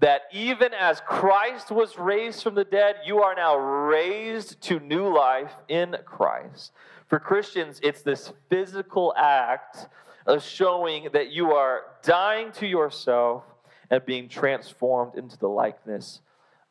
[0.00, 5.12] that even as Christ was raised from the dead, you are now raised to new
[5.12, 6.72] life in Christ.
[7.08, 9.88] For Christians, it's this physical act
[10.26, 13.44] of showing that you are dying to yourself
[13.90, 16.20] and being transformed into the likeness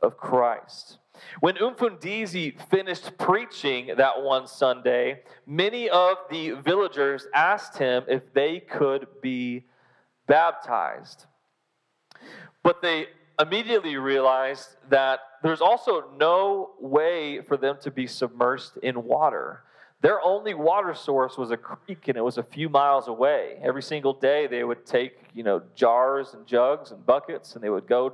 [0.01, 0.99] of Christ.
[1.39, 8.59] When Umfundisi finished preaching that one Sunday, many of the villagers asked him if they
[8.59, 9.63] could be
[10.27, 11.25] baptized.
[12.61, 13.07] But they
[13.39, 19.63] immediately realized that there's also no way for them to be submersed in water.
[20.01, 23.59] Their only water source was a creek and it was a few miles away.
[23.63, 27.69] Every single day they would take, you know, jars and jugs and buckets and they
[27.69, 28.13] would go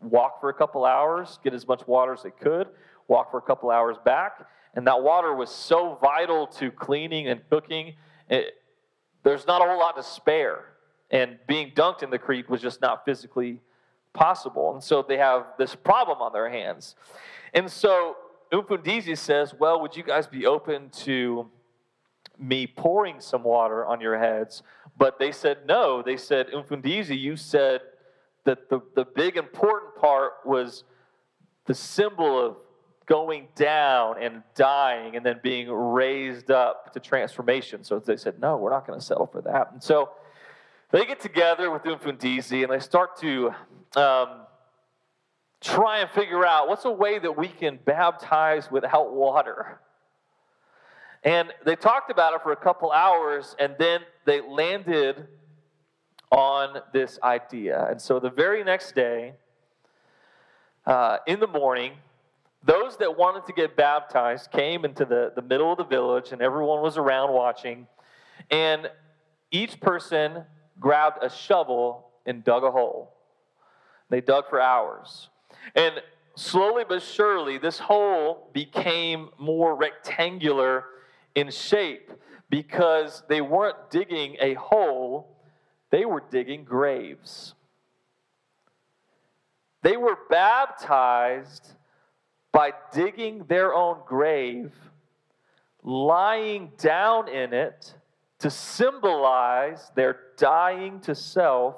[0.00, 2.68] walk for a couple hours, get as much water as they could,
[3.08, 4.46] walk for a couple hours back.
[4.74, 7.94] And that water was so vital to cleaning and cooking.
[8.28, 8.54] It,
[9.22, 10.64] there's not a whole lot to spare.
[11.10, 13.60] And being dunked in the creek was just not physically
[14.12, 14.72] possible.
[14.72, 16.96] And so they have this problem on their hands.
[17.54, 18.16] And so
[18.52, 21.50] Umfundisi says, Well, would you guys be open to
[22.38, 24.62] me pouring some water on your heads?
[24.96, 26.02] But they said no.
[26.02, 27.80] They said, Umfundisi, you said
[28.44, 30.84] that the, the big important part was
[31.66, 32.56] the symbol of
[33.06, 37.84] going down and dying and then being raised up to transformation.
[37.84, 39.70] So they said, no, we're not going to settle for that.
[39.72, 40.10] And so
[40.92, 43.52] they get together with Umfundisi and they start to
[43.96, 44.42] um,
[45.60, 49.80] try and figure out what's a way that we can baptize without water.
[51.24, 55.28] And they talked about it for a couple hours, and then they landed
[56.30, 57.86] on this idea.
[57.88, 59.34] And so the very next day,
[60.84, 61.92] uh, in the morning,
[62.64, 66.42] those that wanted to get baptized came into the, the middle of the village, and
[66.42, 67.86] everyone was around watching.
[68.50, 68.90] And
[69.50, 70.44] each person
[70.80, 73.12] grabbed a shovel and dug a hole.
[74.08, 75.28] They dug for hours.
[75.74, 75.94] And
[76.36, 80.84] slowly but surely, this hole became more rectangular
[81.34, 82.10] in shape
[82.50, 85.34] because they weren't digging a hole,
[85.90, 87.54] they were digging graves.
[89.82, 91.72] They were baptized
[92.52, 94.72] by digging their own grave,
[95.82, 97.94] lying down in it
[98.42, 101.76] to symbolize their dying to self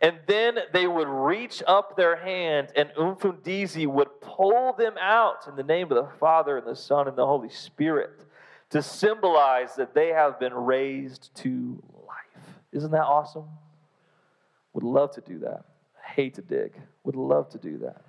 [0.00, 5.56] And then they would reach up their hand, and Umfundisi would pull them out in
[5.56, 8.24] the name of the Father, and the Son, and the Holy Spirit
[8.70, 12.46] to symbolize that they have been raised to life.
[12.72, 13.44] Isn't that awesome?
[14.72, 15.64] Would love to do that.
[16.02, 16.72] Hate to dig.
[17.04, 18.02] Would love to do that.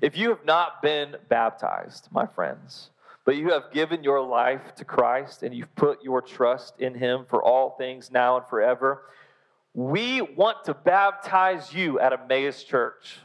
[0.00, 2.90] If you have not been baptized, my friends,
[3.24, 7.24] but you have given your life to Christ and you've put your trust in Him
[7.28, 9.02] for all things now and forever,
[9.72, 13.18] we want to baptize you at Emmaus Church.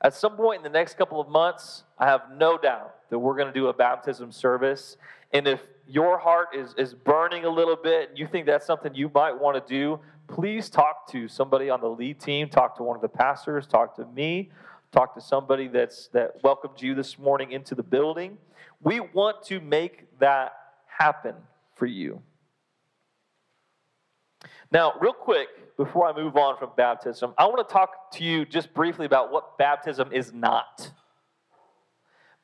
[0.00, 3.36] At some point in the next couple of months, I have no doubt that we're
[3.36, 4.96] going to do a baptism service.
[5.32, 8.94] And if your heart is, is burning a little bit and you think that's something
[8.94, 12.82] you might want to do, please talk to somebody on the lead team, talk to
[12.82, 14.50] one of the pastors, talk to me,
[14.92, 18.38] talk to somebody that's that welcomed you this morning into the building.
[18.82, 20.52] We want to make that
[20.86, 21.34] happen
[21.74, 22.22] for you.
[24.70, 28.44] Now, real quick, before I move on from baptism, I want to talk to you
[28.44, 30.90] just briefly about what baptism is not.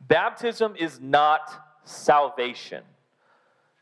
[0.01, 1.51] Baptism is not
[1.85, 2.83] salvation.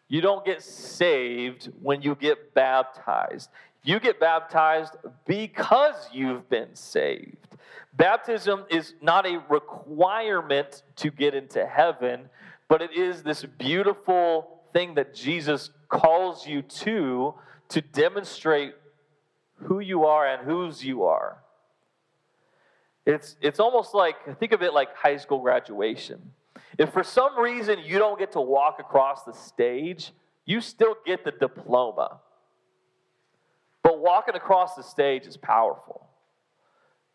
[0.08, 3.50] You don't get saved when you get baptized.
[3.84, 4.96] You get baptized
[5.26, 7.51] because you've been saved.
[7.94, 12.28] Baptism is not a requirement to get into heaven,
[12.68, 17.34] but it is this beautiful thing that Jesus calls you to
[17.68, 18.74] to demonstrate
[19.54, 21.38] who you are and whose you are.
[23.04, 26.32] It's, it's almost like, think of it like high school graduation.
[26.78, 30.12] If for some reason you don't get to walk across the stage,
[30.44, 32.20] you still get the diploma.
[33.82, 36.08] But walking across the stage is powerful.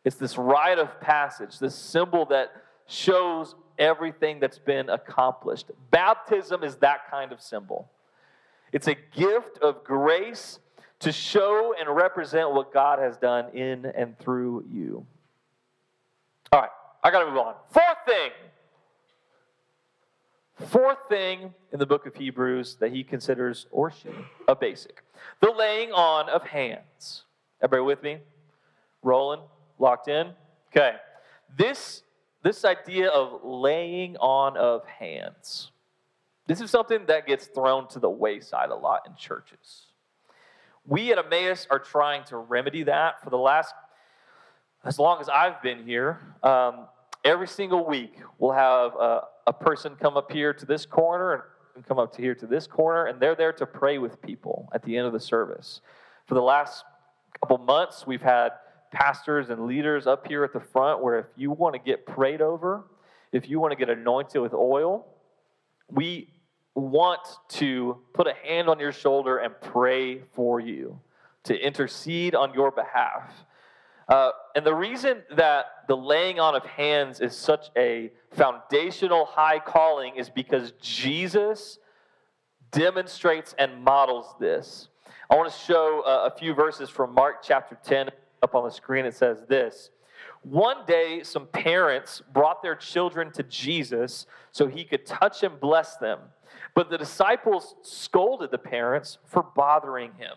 [0.07, 2.53] It's this rite of passage, this symbol that
[2.85, 5.69] shows everything that's been accomplished.
[5.91, 7.91] Baptism is that kind of symbol.
[8.71, 10.59] It's a gift of grace
[10.99, 15.05] to show and represent what God has done in and through you.
[16.53, 16.69] All right,
[17.03, 17.55] I got to move on.
[17.69, 18.31] Fourth thing.
[20.69, 24.07] Fourth thing in the book of Hebrews that he considers, or she,
[24.47, 25.03] a basic
[25.41, 27.23] the laying on of hands.
[27.61, 28.19] Everybody with me?
[29.03, 29.41] Rolling?
[29.79, 30.31] Locked in?
[30.71, 30.95] Okay.
[31.57, 32.03] This,
[32.43, 35.71] this idea of laying on of hands.
[36.47, 39.87] This is something that gets thrown to the wayside a lot in churches.
[40.85, 43.73] We at Emmaus are trying to remedy that for the last,
[44.85, 46.21] as long as I've been here.
[46.43, 46.87] Um,
[47.25, 51.85] every single week, we'll have a, a person come up here to this corner and
[51.85, 54.81] come up to here to this corner, and they're there to pray with people at
[54.83, 55.81] the end of the service.
[56.25, 56.85] For the last
[57.41, 58.53] couple months, we've had
[58.91, 62.41] pastors and leaders up here at the front where if you want to get prayed
[62.41, 62.85] over,
[63.31, 65.05] if you want to get anointed with oil,
[65.89, 66.29] we
[66.75, 70.99] want to put a hand on your shoulder and pray for you,
[71.43, 73.31] to intercede on your behalf.
[74.07, 79.59] Uh, and the reason that the laying on of hands is such a foundational high
[79.59, 81.79] calling is because Jesus
[82.71, 84.87] demonstrates and models this.
[85.29, 88.09] I want to show uh, a few verses from Mark chapter 10
[88.41, 89.05] up on the screen.
[89.05, 89.91] It says this
[90.41, 95.97] One day, some parents brought their children to Jesus so he could touch and bless
[95.97, 96.19] them.
[96.73, 100.35] But the disciples scolded the parents for bothering him.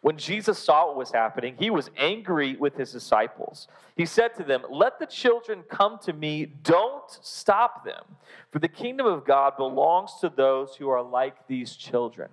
[0.00, 3.66] When Jesus saw what was happening, he was angry with his disciples.
[3.96, 8.04] He said to them, Let the children come to me, don't stop them,
[8.52, 12.28] for the kingdom of God belongs to those who are like these children.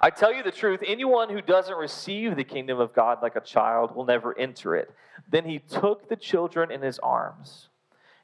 [0.00, 3.40] I tell you the truth, anyone who doesn't receive the kingdom of God like a
[3.40, 4.90] child will never enter it.
[5.30, 7.68] Then he took the children in his arms,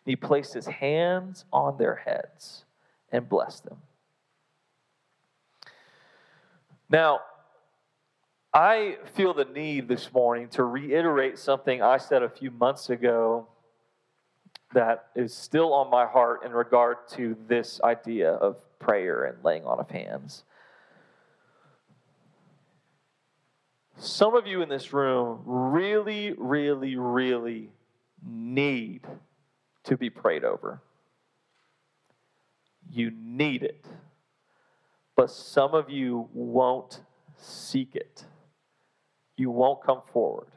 [0.05, 2.65] and he placed his hands on their heads
[3.11, 3.79] and blessed them.
[6.91, 7.21] Now,
[8.53, 13.47] I feel the need this morning to reiterate something I said a few months ago
[14.75, 19.65] that is still on my heart in regard to this idea of prayer and laying
[19.65, 20.45] on of hands.
[24.03, 27.71] Some of you in this room really, really, really
[28.21, 29.03] need
[29.85, 30.83] to be prayed over.
[32.91, 33.87] You need it.
[35.15, 37.01] But some of you won't
[37.37, 38.25] seek it.
[39.37, 40.49] You won't come forward.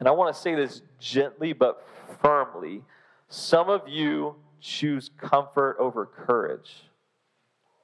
[0.00, 1.86] And I want to say this gently but
[2.20, 2.82] firmly.
[3.28, 6.90] Some of you choose comfort over courage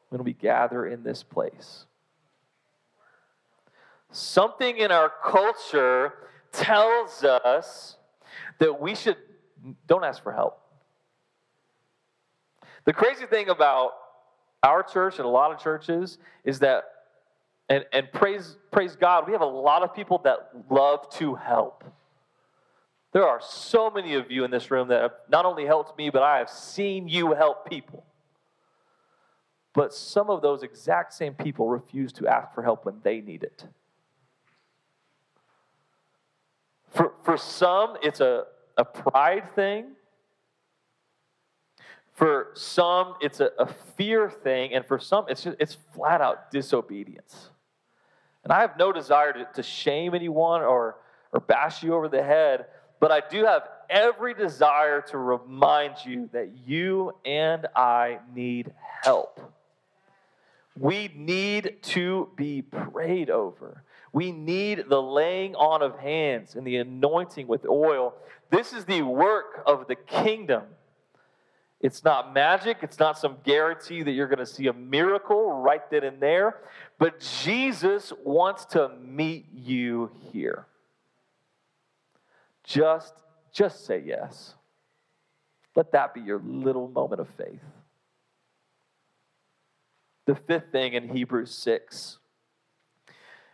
[0.09, 1.85] when we gather in this place.
[4.11, 6.15] Something in our culture
[6.53, 7.97] tells us
[8.59, 9.17] that we should,
[9.87, 10.61] don't ask for help.
[12.85, 13.93] The crazy thing about
[14.63, 16.85] our church and a lot of churches is that
[17.71, 20.39] And, and praise, praise God, we have a lot of people that
[20.71, 21.85] love to help.
[23.13, 26.09] There are so many of you in this room that have not only helped me,
[26.09, 28.05] but I have seen you help people.
[29.75, 33.43] But some of those exact same people refuse to ask for help when they need
[33.43, 33.67] it.
[36.91, 38.45] For, for some, it's a,
[38.77, 39.93] a pride thing.
[42.15, 44.75] For some, it's a, a fear thing.
[44.75, 47.51] And for some, it's, just, it's flat out disobedience.
[48.45, 50.97] And I have no desire to, to shame anyone or,
[51.33, 52.67] or bash you over the head,
[53.01, 58.73] but I do have every desire to remind you that you and I need
[59.03, 59.41] help.
[60.79, 63.83] We need to be prayed over.
[64.13, 68.15] We need the laying on of hands and the anointing with oil.
[68.51, 70.63] This is the work of the kingdom.
[71.81, 72.79] It's not magic.
[72.83, 76.57] It's not some guarantee that you're going to see a miracle right then and there.
[76.99, 80.67] But Jesus wants to meet you here.
[82.65, 83.15] Just,
[83.53, 84.55] just say yes.
[85.77, 87.63] Let that be your little moment of faith.
[90.27, 92.19] The fifth thing in Hebrews 6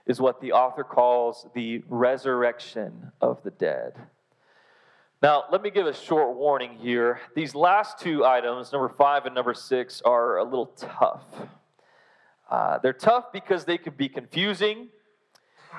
[0.06, 3.94] is what the author calls the resurrection of the dead.
[5.22, 7.20] Now, let me give a short warning here.
[7.34, 11.24] These last two items, number five and number six, are a little tough.
[12.50, 14.88] Uh, they're tough because they could be confusing,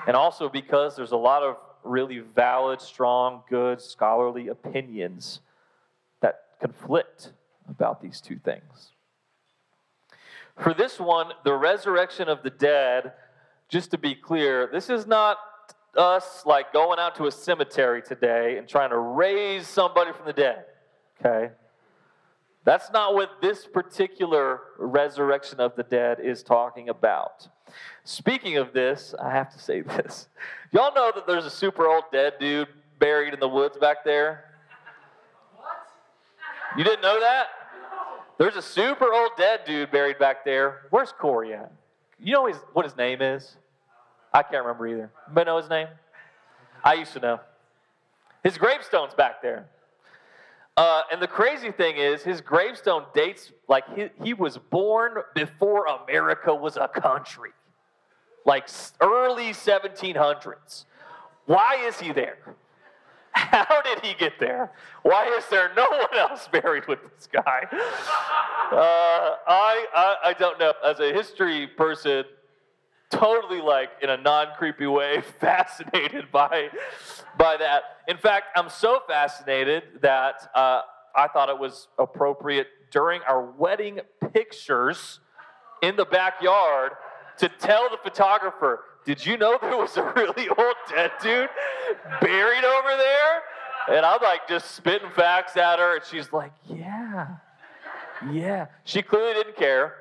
[0.06, 5.40] and also because there's a lot of really valid, strong, good, scholarly opinions
[6.20, 7.32] that conflict
[7.68, 8.90] about these two things.
[10.58, 13.12] For this one, the resurrection of the dead
[13.68, 15.38] just to be clear, this is not
[15.96, 20.32] us like going out to a cemetery today and trying to raise somebody from the
[20.32, 20.64] dead.
[21.20, 21.52] Okay?
[22.64, 27.48] That's not what this particular resurrection of the dead is talking about.
[28.04, 30.28] Speaking of this, I have to say this.
[30.72, 34.44] Y'all know that there's a super old dead dude buried in the woods back there?
[35.54, 35.76] What?
[36.76, 37.46] You didn't know that?
[38.38, 40.82] There's a super old dead dude buried back there.
[40.90, 41.72] Where's Corey at?
[42.18, 43.56] You know his, what his name is?
[44.32, 45.10] I can't remember either.
[45.32, 45.88] But know his name?
[46.84, 47.40] I used to know.
[48.42, 49.66] His gravestone's back there.
[50.76, 55.86] Uh, and the crazy thing is, his gravestone dates like he, he was born before
[55.86, 57.52] America was a country,
[58.44, 58.68] like
[59.00, 60.84] early 1700s.
[61.46, 62.36] Why is he there?
[63.36, 64.72] How did he get there?
[65.02, 67.66] Why is there no one else buried with this guy?
[67.70, 70.72] Uh, I, I, I don't know.
[70.82, 72.24] As a history person,
[73.10, 76.68] totally like in a non-creepy way fascinated by
[77.38, 80.80] by that in fact i'm so fascinated that uh,
[81.14, 84.00] i thought it was appropriate during our wedding
[84.32, 85.20] pictures
[85.82, 86.90] in the backyard
[87.38, 91.48] to tell the photographer did you know there was a really old dead dude
[92.20, 97.28] buried over there and i'm like just spitting facts at her and she's like yeah
[98.30, 99.94] yeah she clearly didn't care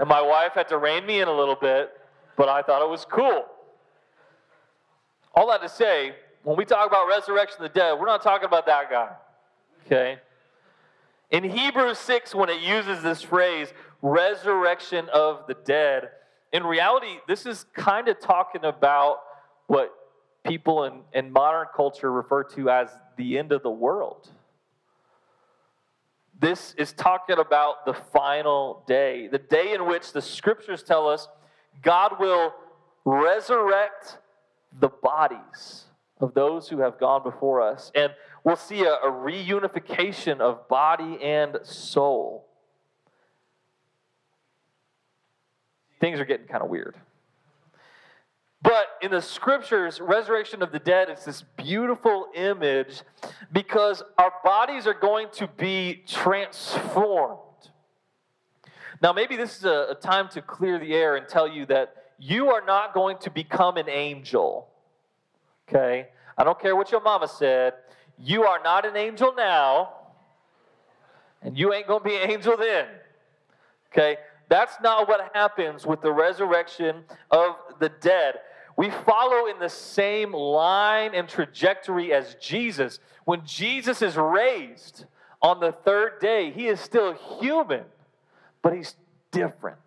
[0.00, 1.92] and my wife had to rein me in a little bit
[2.38, 3.44] but I thought it was cool.
[5.34, 6.14] All that to say,
[6.44, 9.10] when we talk about resurrection of the dead, we're not talking about that guy.
[9.84, 10.18] Okay?
[11.30, 16.10] In Hebrews 6, when it uses this phrase, resurrection of the dead,
[16.52, 19.18] in reality, this is kind of talking about
[19.66, 19.92] what
[20.46, 24.30] people in, in modern culture refer to as the end of the world.
[26.40, 31.28] This is talking about the final day, the day in which the scriptures tell us
[31.82, 32.54] God will
[33.04, 34.18] resurrect
[34.78, 35.84] the bodies
[36.20, 37.90] of those who have gone before us.
[37.94, 38.12] And
[38.44, 42.47] we'll see a, a reunification of body and soul.
[46.00, 46.96] Things are getting kind of weird.
[48.60, 53.02] But in the scriptures, resurrection of the dead is this beautiful image
[53.52, 57.38] because our bodies are going to be transformed.
[59.00, 61.94] Now, maybe this is a, a time to clear the air and tell you that
[62.18, 64.68] you are not going to become an angel.
[65.68, 66.08] Okay?
[66.36, 67.74] I don't care what your mama said.
[68.18, 69.90] You are not an angel now,
[71.42, 72.86] and you ain't going to be an angel then.
[73.92, 74.16] Okay?
[74.48, 78.36] That's not what happens with the resurrection of the dead.
[78.76, 83.00] We follow in the same line and trajectory as Jesus.
[83.24, 85.04] When Jesus is raised
[85.42, 87.84] on the third day, he is still human
[88.62, 88.96] but he's
[89.30, 89.78] different.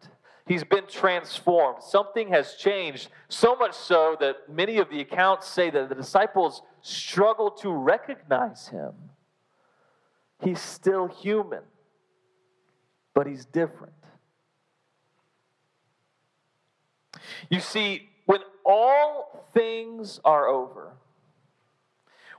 [0.47, 1.83] He's been transformed.
[1.83, 6.61] Something has changed, so much so that many of the accounts say that the disciples
[6.81, 8.91] struggled to recognize him.
[10.43, 11.61] He's still human,
[13.13, 13.93] but he's different.
[17.49, 20.93] You see, when all things are over,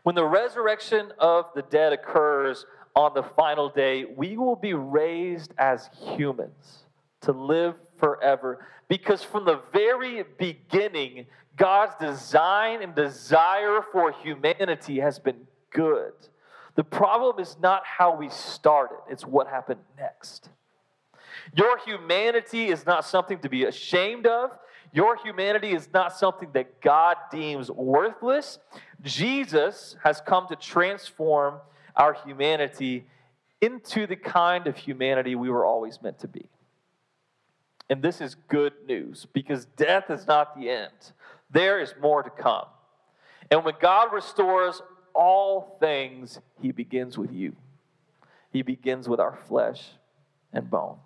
[0.02, 5.52] when the resurrection of the dead occurs on the final day, we will be raised
[5.58, 6.84] as humans
[7.22, 8.66] to live forever.
[8.88, 11.26] Because from the very beginning,
[11.56, 16.12] God's design and desire for humanity has been good.
[16.74, 20.48] The problem is not how we started, it's what happened next.
[21.56, 24.50] Your humanity is not something to be ashamed of.
[24.92, 28.58] Your humanity is not something that God deems worthless.
[29.02, 31.60] Jesus has come to transform
[31.96, 33.06] our humanity
[33.60, 36.46] into the kind of humanity we were always meant to be.
[37.88, 41.12] And this is good news because death is not the end,
[41.50, 42.66] there is more to come.
[43.50, 44.80] And when God restores
[45.14, 47.54] all things, He begins with you,
[48.50, 49.82] He begins with our flesh
[50.52, 50.98] and bone.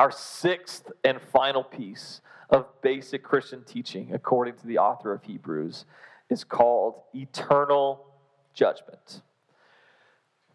[0.00, 5.84] Our sixth and final piece of basic Christian teaching, according to the author of Hebrews,
[6.30, 8.06] is called eternal
[8.54, 9.20] judgment.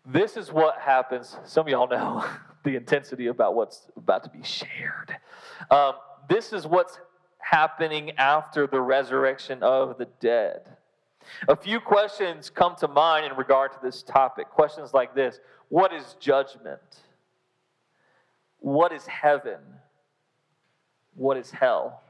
[0.04, 1.38] This is what happens.
[1.46, 2.26] Some of y'all know
[2.64, 5.16] the intensity about what's about to be shared.
[5.70, 5.94] Um,
[6.28, 6.98] this is what's
[7.38, 10.62] happening after the resurrection of the dead.
[11.48, 14.50] A few questions come to mind in regard to this topic.
[14.50, 15.40] Questions like this
[15.70, 16.82] What is judgment?
[18.66, 19.60] What is heaven?
[21.14, 22.02] What is hell?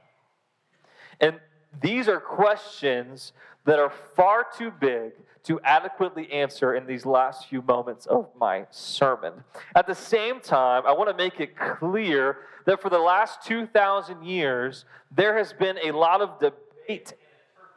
[1.20, 1.41] And
[1.82, 3.34] these are questions
[3.66, 5.12] that are far too big
[5.43, 9.34] to adequately answer in these last few moments of my sermon.
[9.76, 14.24] At the same time, I want to make it clear that for the last 2,000
[14.24, 17.16] years, there has been a lot of debate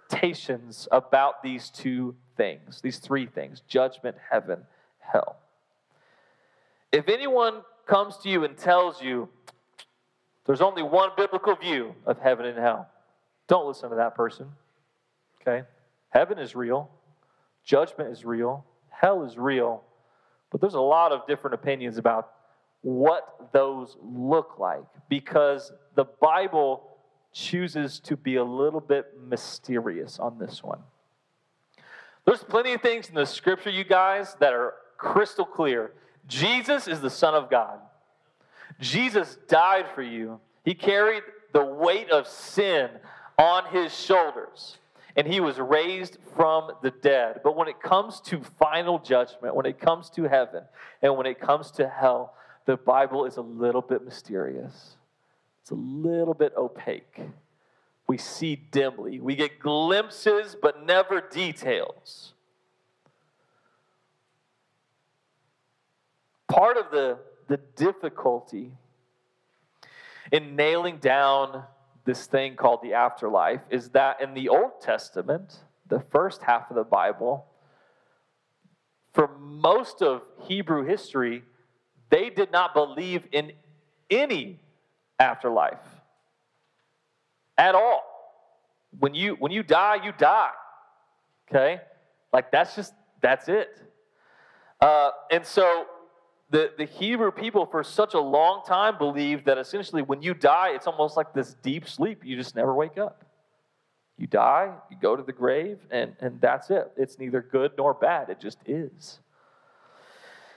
[0.08, 4.60] interpretations about these two things, these three things judgment, heaven,
[5.00, 5.36] hell.
[6.92, 9.28] If anyone comes to you and tells you
[10.46, 12.88] there's only one biblical view of heaven and hell,
[13.48, 14.46] don't listen to that person.
[15.40, 15.66] Okay?
[16.10, 16.90] Heaven is real,
[17.64, 19.82] judgment is real, hell is real,
[20.50, 22.30] but there's a lot of different opinions about
[22.82, 26.84] what those look like because the Bible
[27.32, 30.80] chooses to be a little bit mysterious on this one.
[32.24, 35.92] There's plenty of things in the scripture, you guys, that are crystal clear.
[36.28, 37.80] Jesus is the Son of God.
[38.80, 40.40] Jesus died for you.
[40.64, 41.22] He carried
[41.52, 42.90] the weight of sin
[43.38, 44.78] on his shoulders,
[45.16, 47.40] and he was raised from the dead.
[47.42, 50.64] But when it comes to final judgment, when it comes to heaven,
[51.02, 52.34] and when it comes to hell,
[52.66, 54.96] the Bible is a little bit mysterious.
[55.62, 57.20] It's a little bit opaque.
[58.06, 59.20] We see dimly.
[59.20, 62.34] We get glimpses, but never details.
[66.48, 68.72] Part of the, the difficulty
[70.32, 71.64] in nailing down
[72.04, 76.76] this thing called the afterlife is that in the Old Testament, the first half of
[76.76, 77.46] the Bible,
[79.12, 81.44] for most of Hebrew history,
[82.10, 83.52] they did not believe in
[84.10, 84.60] any
[85.18, 85.82] afterlife
[87.58, 88.04] at all.
[88.98, 90.50] When you when you die, you die.
[91.50, 91.80] Okay,
[92.32, 93.68] like that's just that's it.
[94.80, 95.86] Uh, and so
[96.50, 100.70] the, the Hebrew people for such a long time believed that essentially when you die,
[100.70, 102.22] it's almost like this deep sleep.
[102.24, 103.24] You just never wake up.
[104.16, 106.90] You die, you go to the grave, and, and that's it.
[106.96, 109.20] It's neither good nor bad, it just is.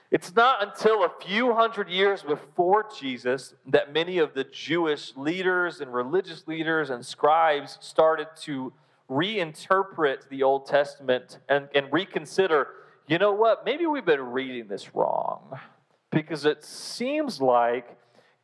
[0.09, 5.79] It's not until a few hundred years before Jesus that many of the Jewish leaders
[5.79, 8.73] and religious leaders and scribes started to
[9.09, 12.67] reinterpret the Old Testament and, and reconsider
[13.07, 13.65] you know what?
[13.65, 15.59] Maybe we've been reading this wrong
[16.11, 17.97] because it seems like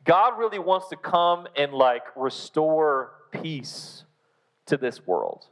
[0.04, 4.04] God really wants to come and like restore peace
[4.66, 5.46] to this world.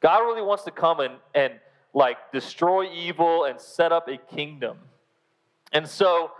[0.00, 1.54] God really wants to come and, and
[1.92, 4.78] like destroy evil and set up a kingdom.
[5.72, 6.32] And so,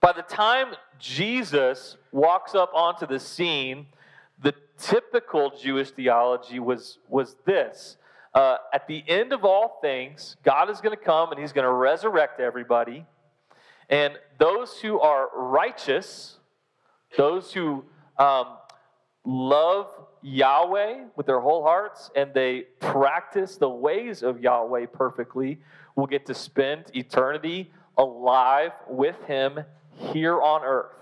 [0.00, 3.86] by the time Jesus walks up onto the scene,
[4.42, 7.96] the typical Jewish theology was, was this.
[8.34, 11.66] Uh, at the end of all things, God is going to come and he's going
[11.66, 13.04] to resurrect everybody.
[13.90, 16.38] And those who are righteous,
[17.16, 17.84] those who
[18.18, 18.46] um,
[19.24, 19.88] love
[20.22, 25.58] Yahweh with their whole hearts and they practice the ways of Yahweh perfectly,
[25.96, 29.58] will get to spend eternity alive with him
[29.96, 30.94] here on earth.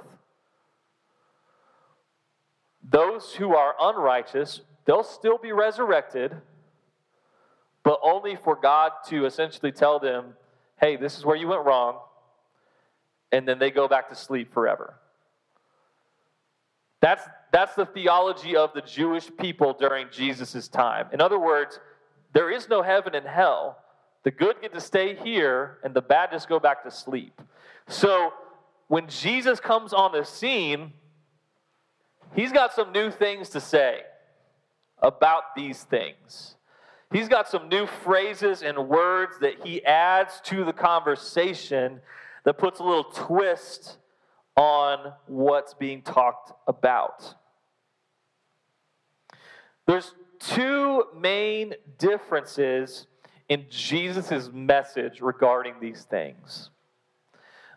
[2.91, 6.35] Those who are unrighteous, they'll still be resurrected,
[7.83, 10.35] but only for God to essentially tell them,
[10.81, 11.99] hey, this is where you went wrong,
[13.33, 14.95] and then they go back to sleep forever.
[17.01, 17.23] That's,
[17.53, 21.07] that's the theology of the Jewish people during Jesus' time.
[21.13, 21.79] In other words,
[22.33, 23.79] there is no heaven and hell.
[24.25, 27.41] The good get to stay here, and the bad just go back to sleep.
[27.87, 28.33] So
[28.89, 30.93] when Jesus comes on the scene,
[32.35, 34.01] he's got some new things to say
[35.01, 36.57] about these things.
[37.13, 42.01] He's got some new phrases and words that he adds to the conversation
[42.45, 43.99] that puts a little twist
[44.57, 47.35] on what's being talked about.
[49.87, 53.07] There's two main differences
[53.49, 56.71] in Jesus' message regarding these things.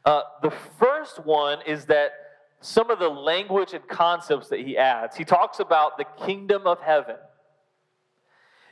[0.04, 2.12] Uh, the first one is that
[2.60, 5.16] some of the language and concepts that he adds.
[5.16, 7.16] He talks about the kingdom of heaven.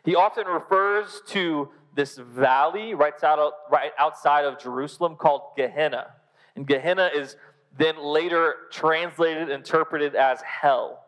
[0.04, 1.70] He often refers to
[2.00, 6.14] this valley right, out, right outside of Jerusalem called Gehenna.
[6.56, 7.36] And Gehenna is
[7.78, 11.04] then later translated, interpreted as hell.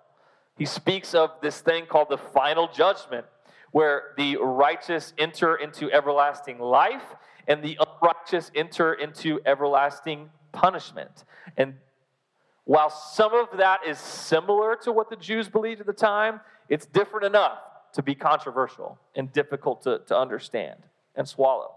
[0.57, 3.25] He speaks of this thing called the final judgment,
[3.71, 7.15] where the righteous enter into everlasting life
[7.47, 11.23] and the unrighteous enter into everlasting punishment.
[11.55, 11.75] And
[12.65, 16.85] while some of that is similar to what the Jews believed at the time, it's
[16.85, 17.59] different enough
[17.93, 20.79] to be controversial and difficult to, to understand
[21.15, 21.75] and swallow.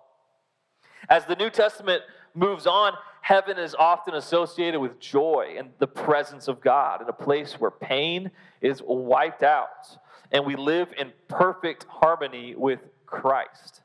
[1.09, 2.03] As the New Testament
[2.35, 7.13] moves on, heaven is often associated with joy and the presence of God in a
[7.13, 9.99] place where pain is wiped out
[10.33, 13.83] and we live in perfect harmony with Christ.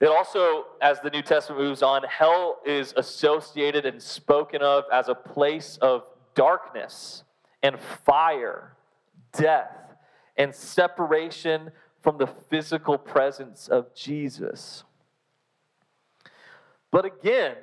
[0.00, 5.08] It also, as the New Testament moves on, hell is associated and spoken of as
[5.08, 7.24] a place of darkness
[7.64, 8.76] and fire,
[9.32, 9.87] death,
[10.38, 11.70] and separation
[12.00, 14.84] from the physical presence of Jesus.
[16.90, 17.56] But again,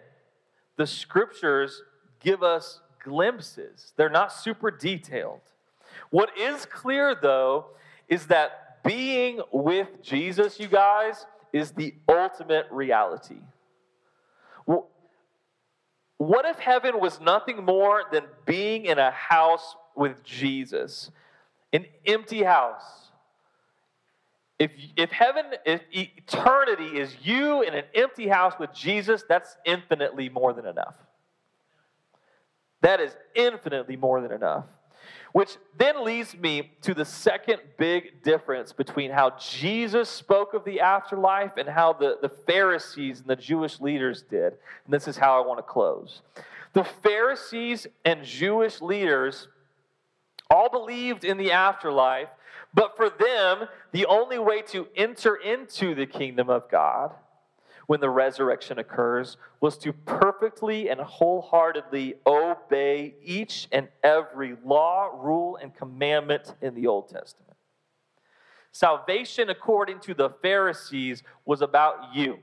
[0.76, 1.82] the scriptures
[2.20, 5.42] give us glimpses, they're not super detailed.
[6.10, 7.68] What is clear, though,
[8.10, 13.40] is that being with Jesus, you guys, is the ultimate reality.
[16.18, 21.12] What if heaven was nothing more than being in a house with Jesus?
[21.76, 23.10] An empty house.
[24.58, 30.30] If, if heaven, if eternity is you in an empty house with Jesus, that's infinitely
[30.30, 30.96] more than enough.
[32.80, 34.64] That is infinitely more than enough.
[35.34, 40.80] Which then leads me to the second big difference between how Jesus spoke of the
[40.80, 44.54] afterlife and how the, the Pharisees and the Jewish leaders did.
[44.86, 46.22] And this is how I want to close.
[46.72, 49.50] The Pharisees and Jewish leaders
[50.50, 52.30] all believed in the afterlife,
[52.74, 57.14] but for them, the only way to enter into the kingdom of God
[57.88, 65.58] when the resurrection occurs was to perfectly and wholeheartedly obey each and every law, rule,
[65.62, 67.54] and commandment in the Old Testament.
[68.72, 72.40] Salvation, according to the Pharisees, was about you,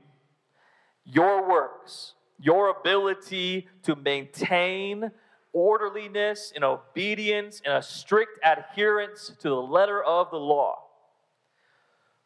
[1.05, 5.11] your works, your ability to maintain
[5.53, 10.79] orderliness and obedience and a strict adherence to the letter of the law.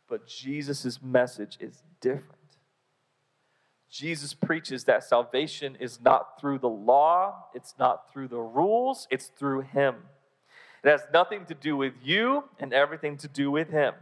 [0.10, 2.34] But Jesus' message is different.
[3.90, 9.28] Jesus preaches that salvation is not through the law, it's not through the rules, it's
[9.28, 9.96] through Him.
[10.84, 13.94] It has nothing to do with you and everything to do with Him.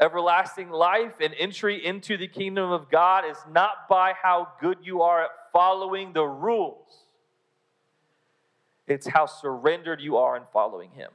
[0.00, 5.02] Everlasting life and entry into the kingdom of God is not by how good you
[5.02, 7.05] are at following the rules,
[8.86, 11.10] it's how surrendered you are in following Him.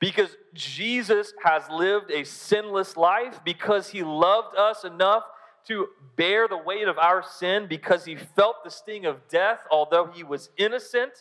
[0.00, 5.24] Because Jesus has lived a sinless life, because He loved us enough
[5.68, 10.06] to bear the weight of our sin because he felt the sting of death, although
[10.06, 11.12] he was innocent,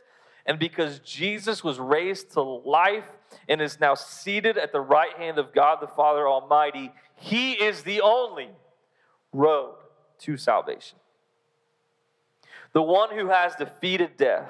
[0.46, 3.04] and because Jesus was raised to life
[3.50, 7.84] and is now seated at the right hand of God the Father Almighty, he is
[7.84, 8.50] the only
[9.34, 9.76] road
[10.20, 10.98] to salvation.
[12.72, 14.50] The one who has defeated death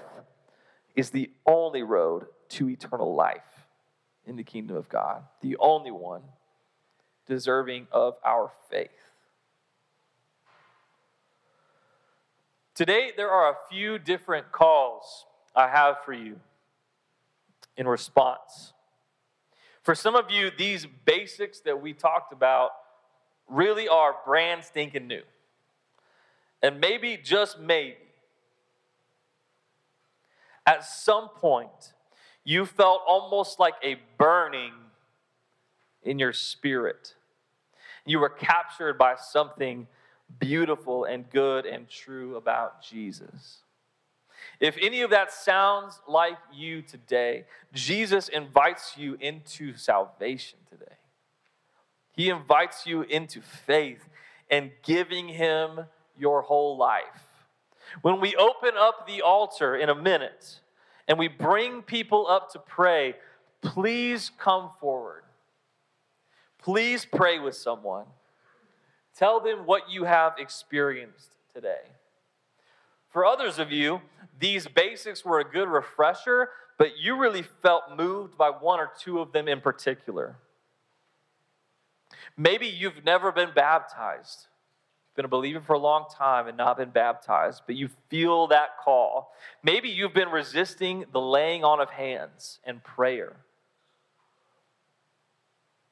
[0.98, 3.68] is the only road to eternal life
[4.26, 6.24] in the kingdom of God, the only one
[7.28, 8.90] deserving of our faith.
[12.74, 15.26] Today, there are a few different calls
[15.56, 16.40] I have for you
[17.76, 18.74] in response.
[19.84, 22.72] For some of you, these basics that we talked about
[23.48, 25.22] really are brand stinking new.
[26.62, 27.98] And maybe, just maybe,
[30.68, 31.94] at some point,
[32.44, 34.74] you felt almost like a burning
[36.04, 37.16] in your spirit.
[38.06, 39.88] You were captured by something
[40.40, 43.60] beautiful and good and true about Jesus.
[44.60, 50.96] If any of that sounds like you today, Jesus invites you into salvation today.
[52.12, 54.10] He invites you into faith
[54.50, 55.82] and giving Him
[56.18, 57.27] your whole life.
[58.02, 60.60] When we open up the altar in a minute
[61.08, 63.16] and we bring people up to pray,
[63.62, 65.24] please come forward.
[66.60, 68.06] Please pray with someone.
[69.16, 71.82] Tell them what you have experienced today.
[73.10, 74.02] For others of you,
[74.40, 79.20] these basics were a good refresher, but you really felt moved by one or two
[79.20, 80.36] of them in particular.
[82.36, 84.47] Maybe you've never been baptized,
[85.18, 88.78] been a believer for a long time and not been baptized, but you feel that
[88.82, 89.34] call.
[89.64, 93.36] Maybe you've been resisting the laying on of hands and prayer.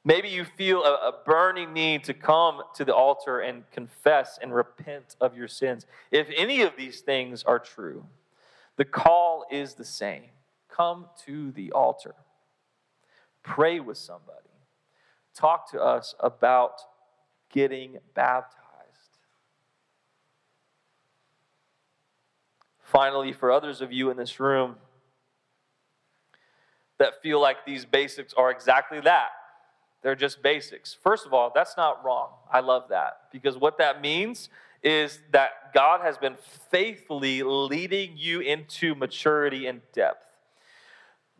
[0.04, 5.16] Maybe you feel a, burning need to come to the altar and confess and repent
[5.20, 5.84] of your sins.
[6.12, 8.06] If any of these things are true,
[8.76, 10.22] the call is the same
[10.68, 12.14] come to the altar,
[13.42, 14.50] pray with somebody,
[15.34, 16.80] talk to us about
[17.50, 18.65] getting baptized.
[22.96, 24.76] Finally, for others of you in this room
[26.98, 29.28] that feel like these basics are exactly that
[30.02, 30.96] they're just basics.
[31.02, 32.30] First of all, that's not wrong.
[32.50, 34.48] I love that because what that means
[34.82, 36.36] is that God has been
[36.70, 40.24] faithfully leading you into maturity and depth.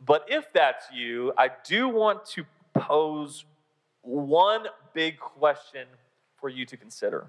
[0.04, 2.44] But if that's you, I do want to
[2.74, 3.46] pose
[4.02, 5.86] one big question
[6.38, 7.28] for you to consider.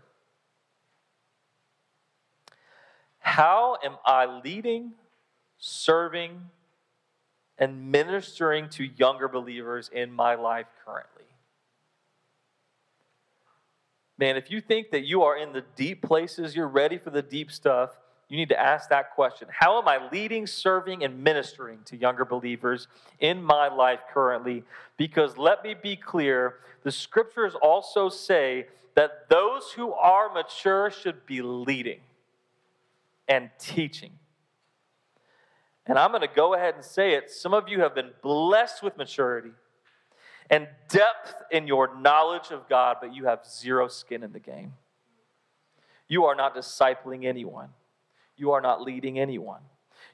[3.37, 4.93] How am I leading,
[5.59, 6.41] serving,
[7.59, 11.25] and ministering to younger believers in my life currently?
[14.17, 17.21] Man, if you think that you are in the deep places, you're ready for the
[17.21, 17.91] deep stuff,
[18.27, 22.25] you need to ask that question How am I leading, serving, and ministering to younger
[22.25, 22.87] believers
[23.19, 24.63] in my life currently?
[24.97, 28.65] Because let me be clear, the scriptures also say
[28.95, 31.99] that those who are mature should be leading
[33.27, 34.11] and teaching.
[35.85, 37.31] And I'm going to go ahead and say it.
[37.31, 39.51] Some of you have been blessed with maturity
[40.49, 44.73] and depth in your knowledge of God, but you have zero skin in the game.
[46.07, 47.69] You are not discipling anyone,
[48.35, 49.61] you are not leading anyone.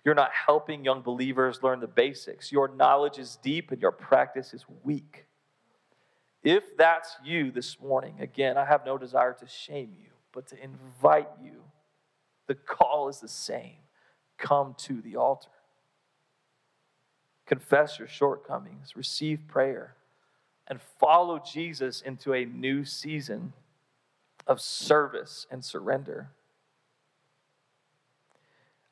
[0.05, 2.51] You're not helping young believers learn the basics.
[2.51, 5.25] Your knowledge is deep and your practice is weak.
[6.43, 10.61] If that's you this morning, again, I have no desire to shame you, but to
[10.61, 11.63] invite you.
[12.47, 13.77] The call is the same
[14.37, 15.49] come to the altar.
[17.45, 19.95] Confess your shortcomings, receive prayer
[20.67, 23.53] and follow Jesus into a new season
[24.47, 26.29] of service and surrender.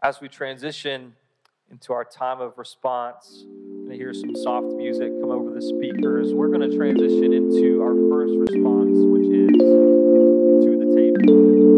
[0.04, 1.16] As we transition
[1.70, 5.62] into our time of response, I'm going to hear some soft music come over the
[5.62, 6.34] speakers.
[6.34, 9.58] We're going to transition into our first response, which is
[10.66, 11.71] to the table.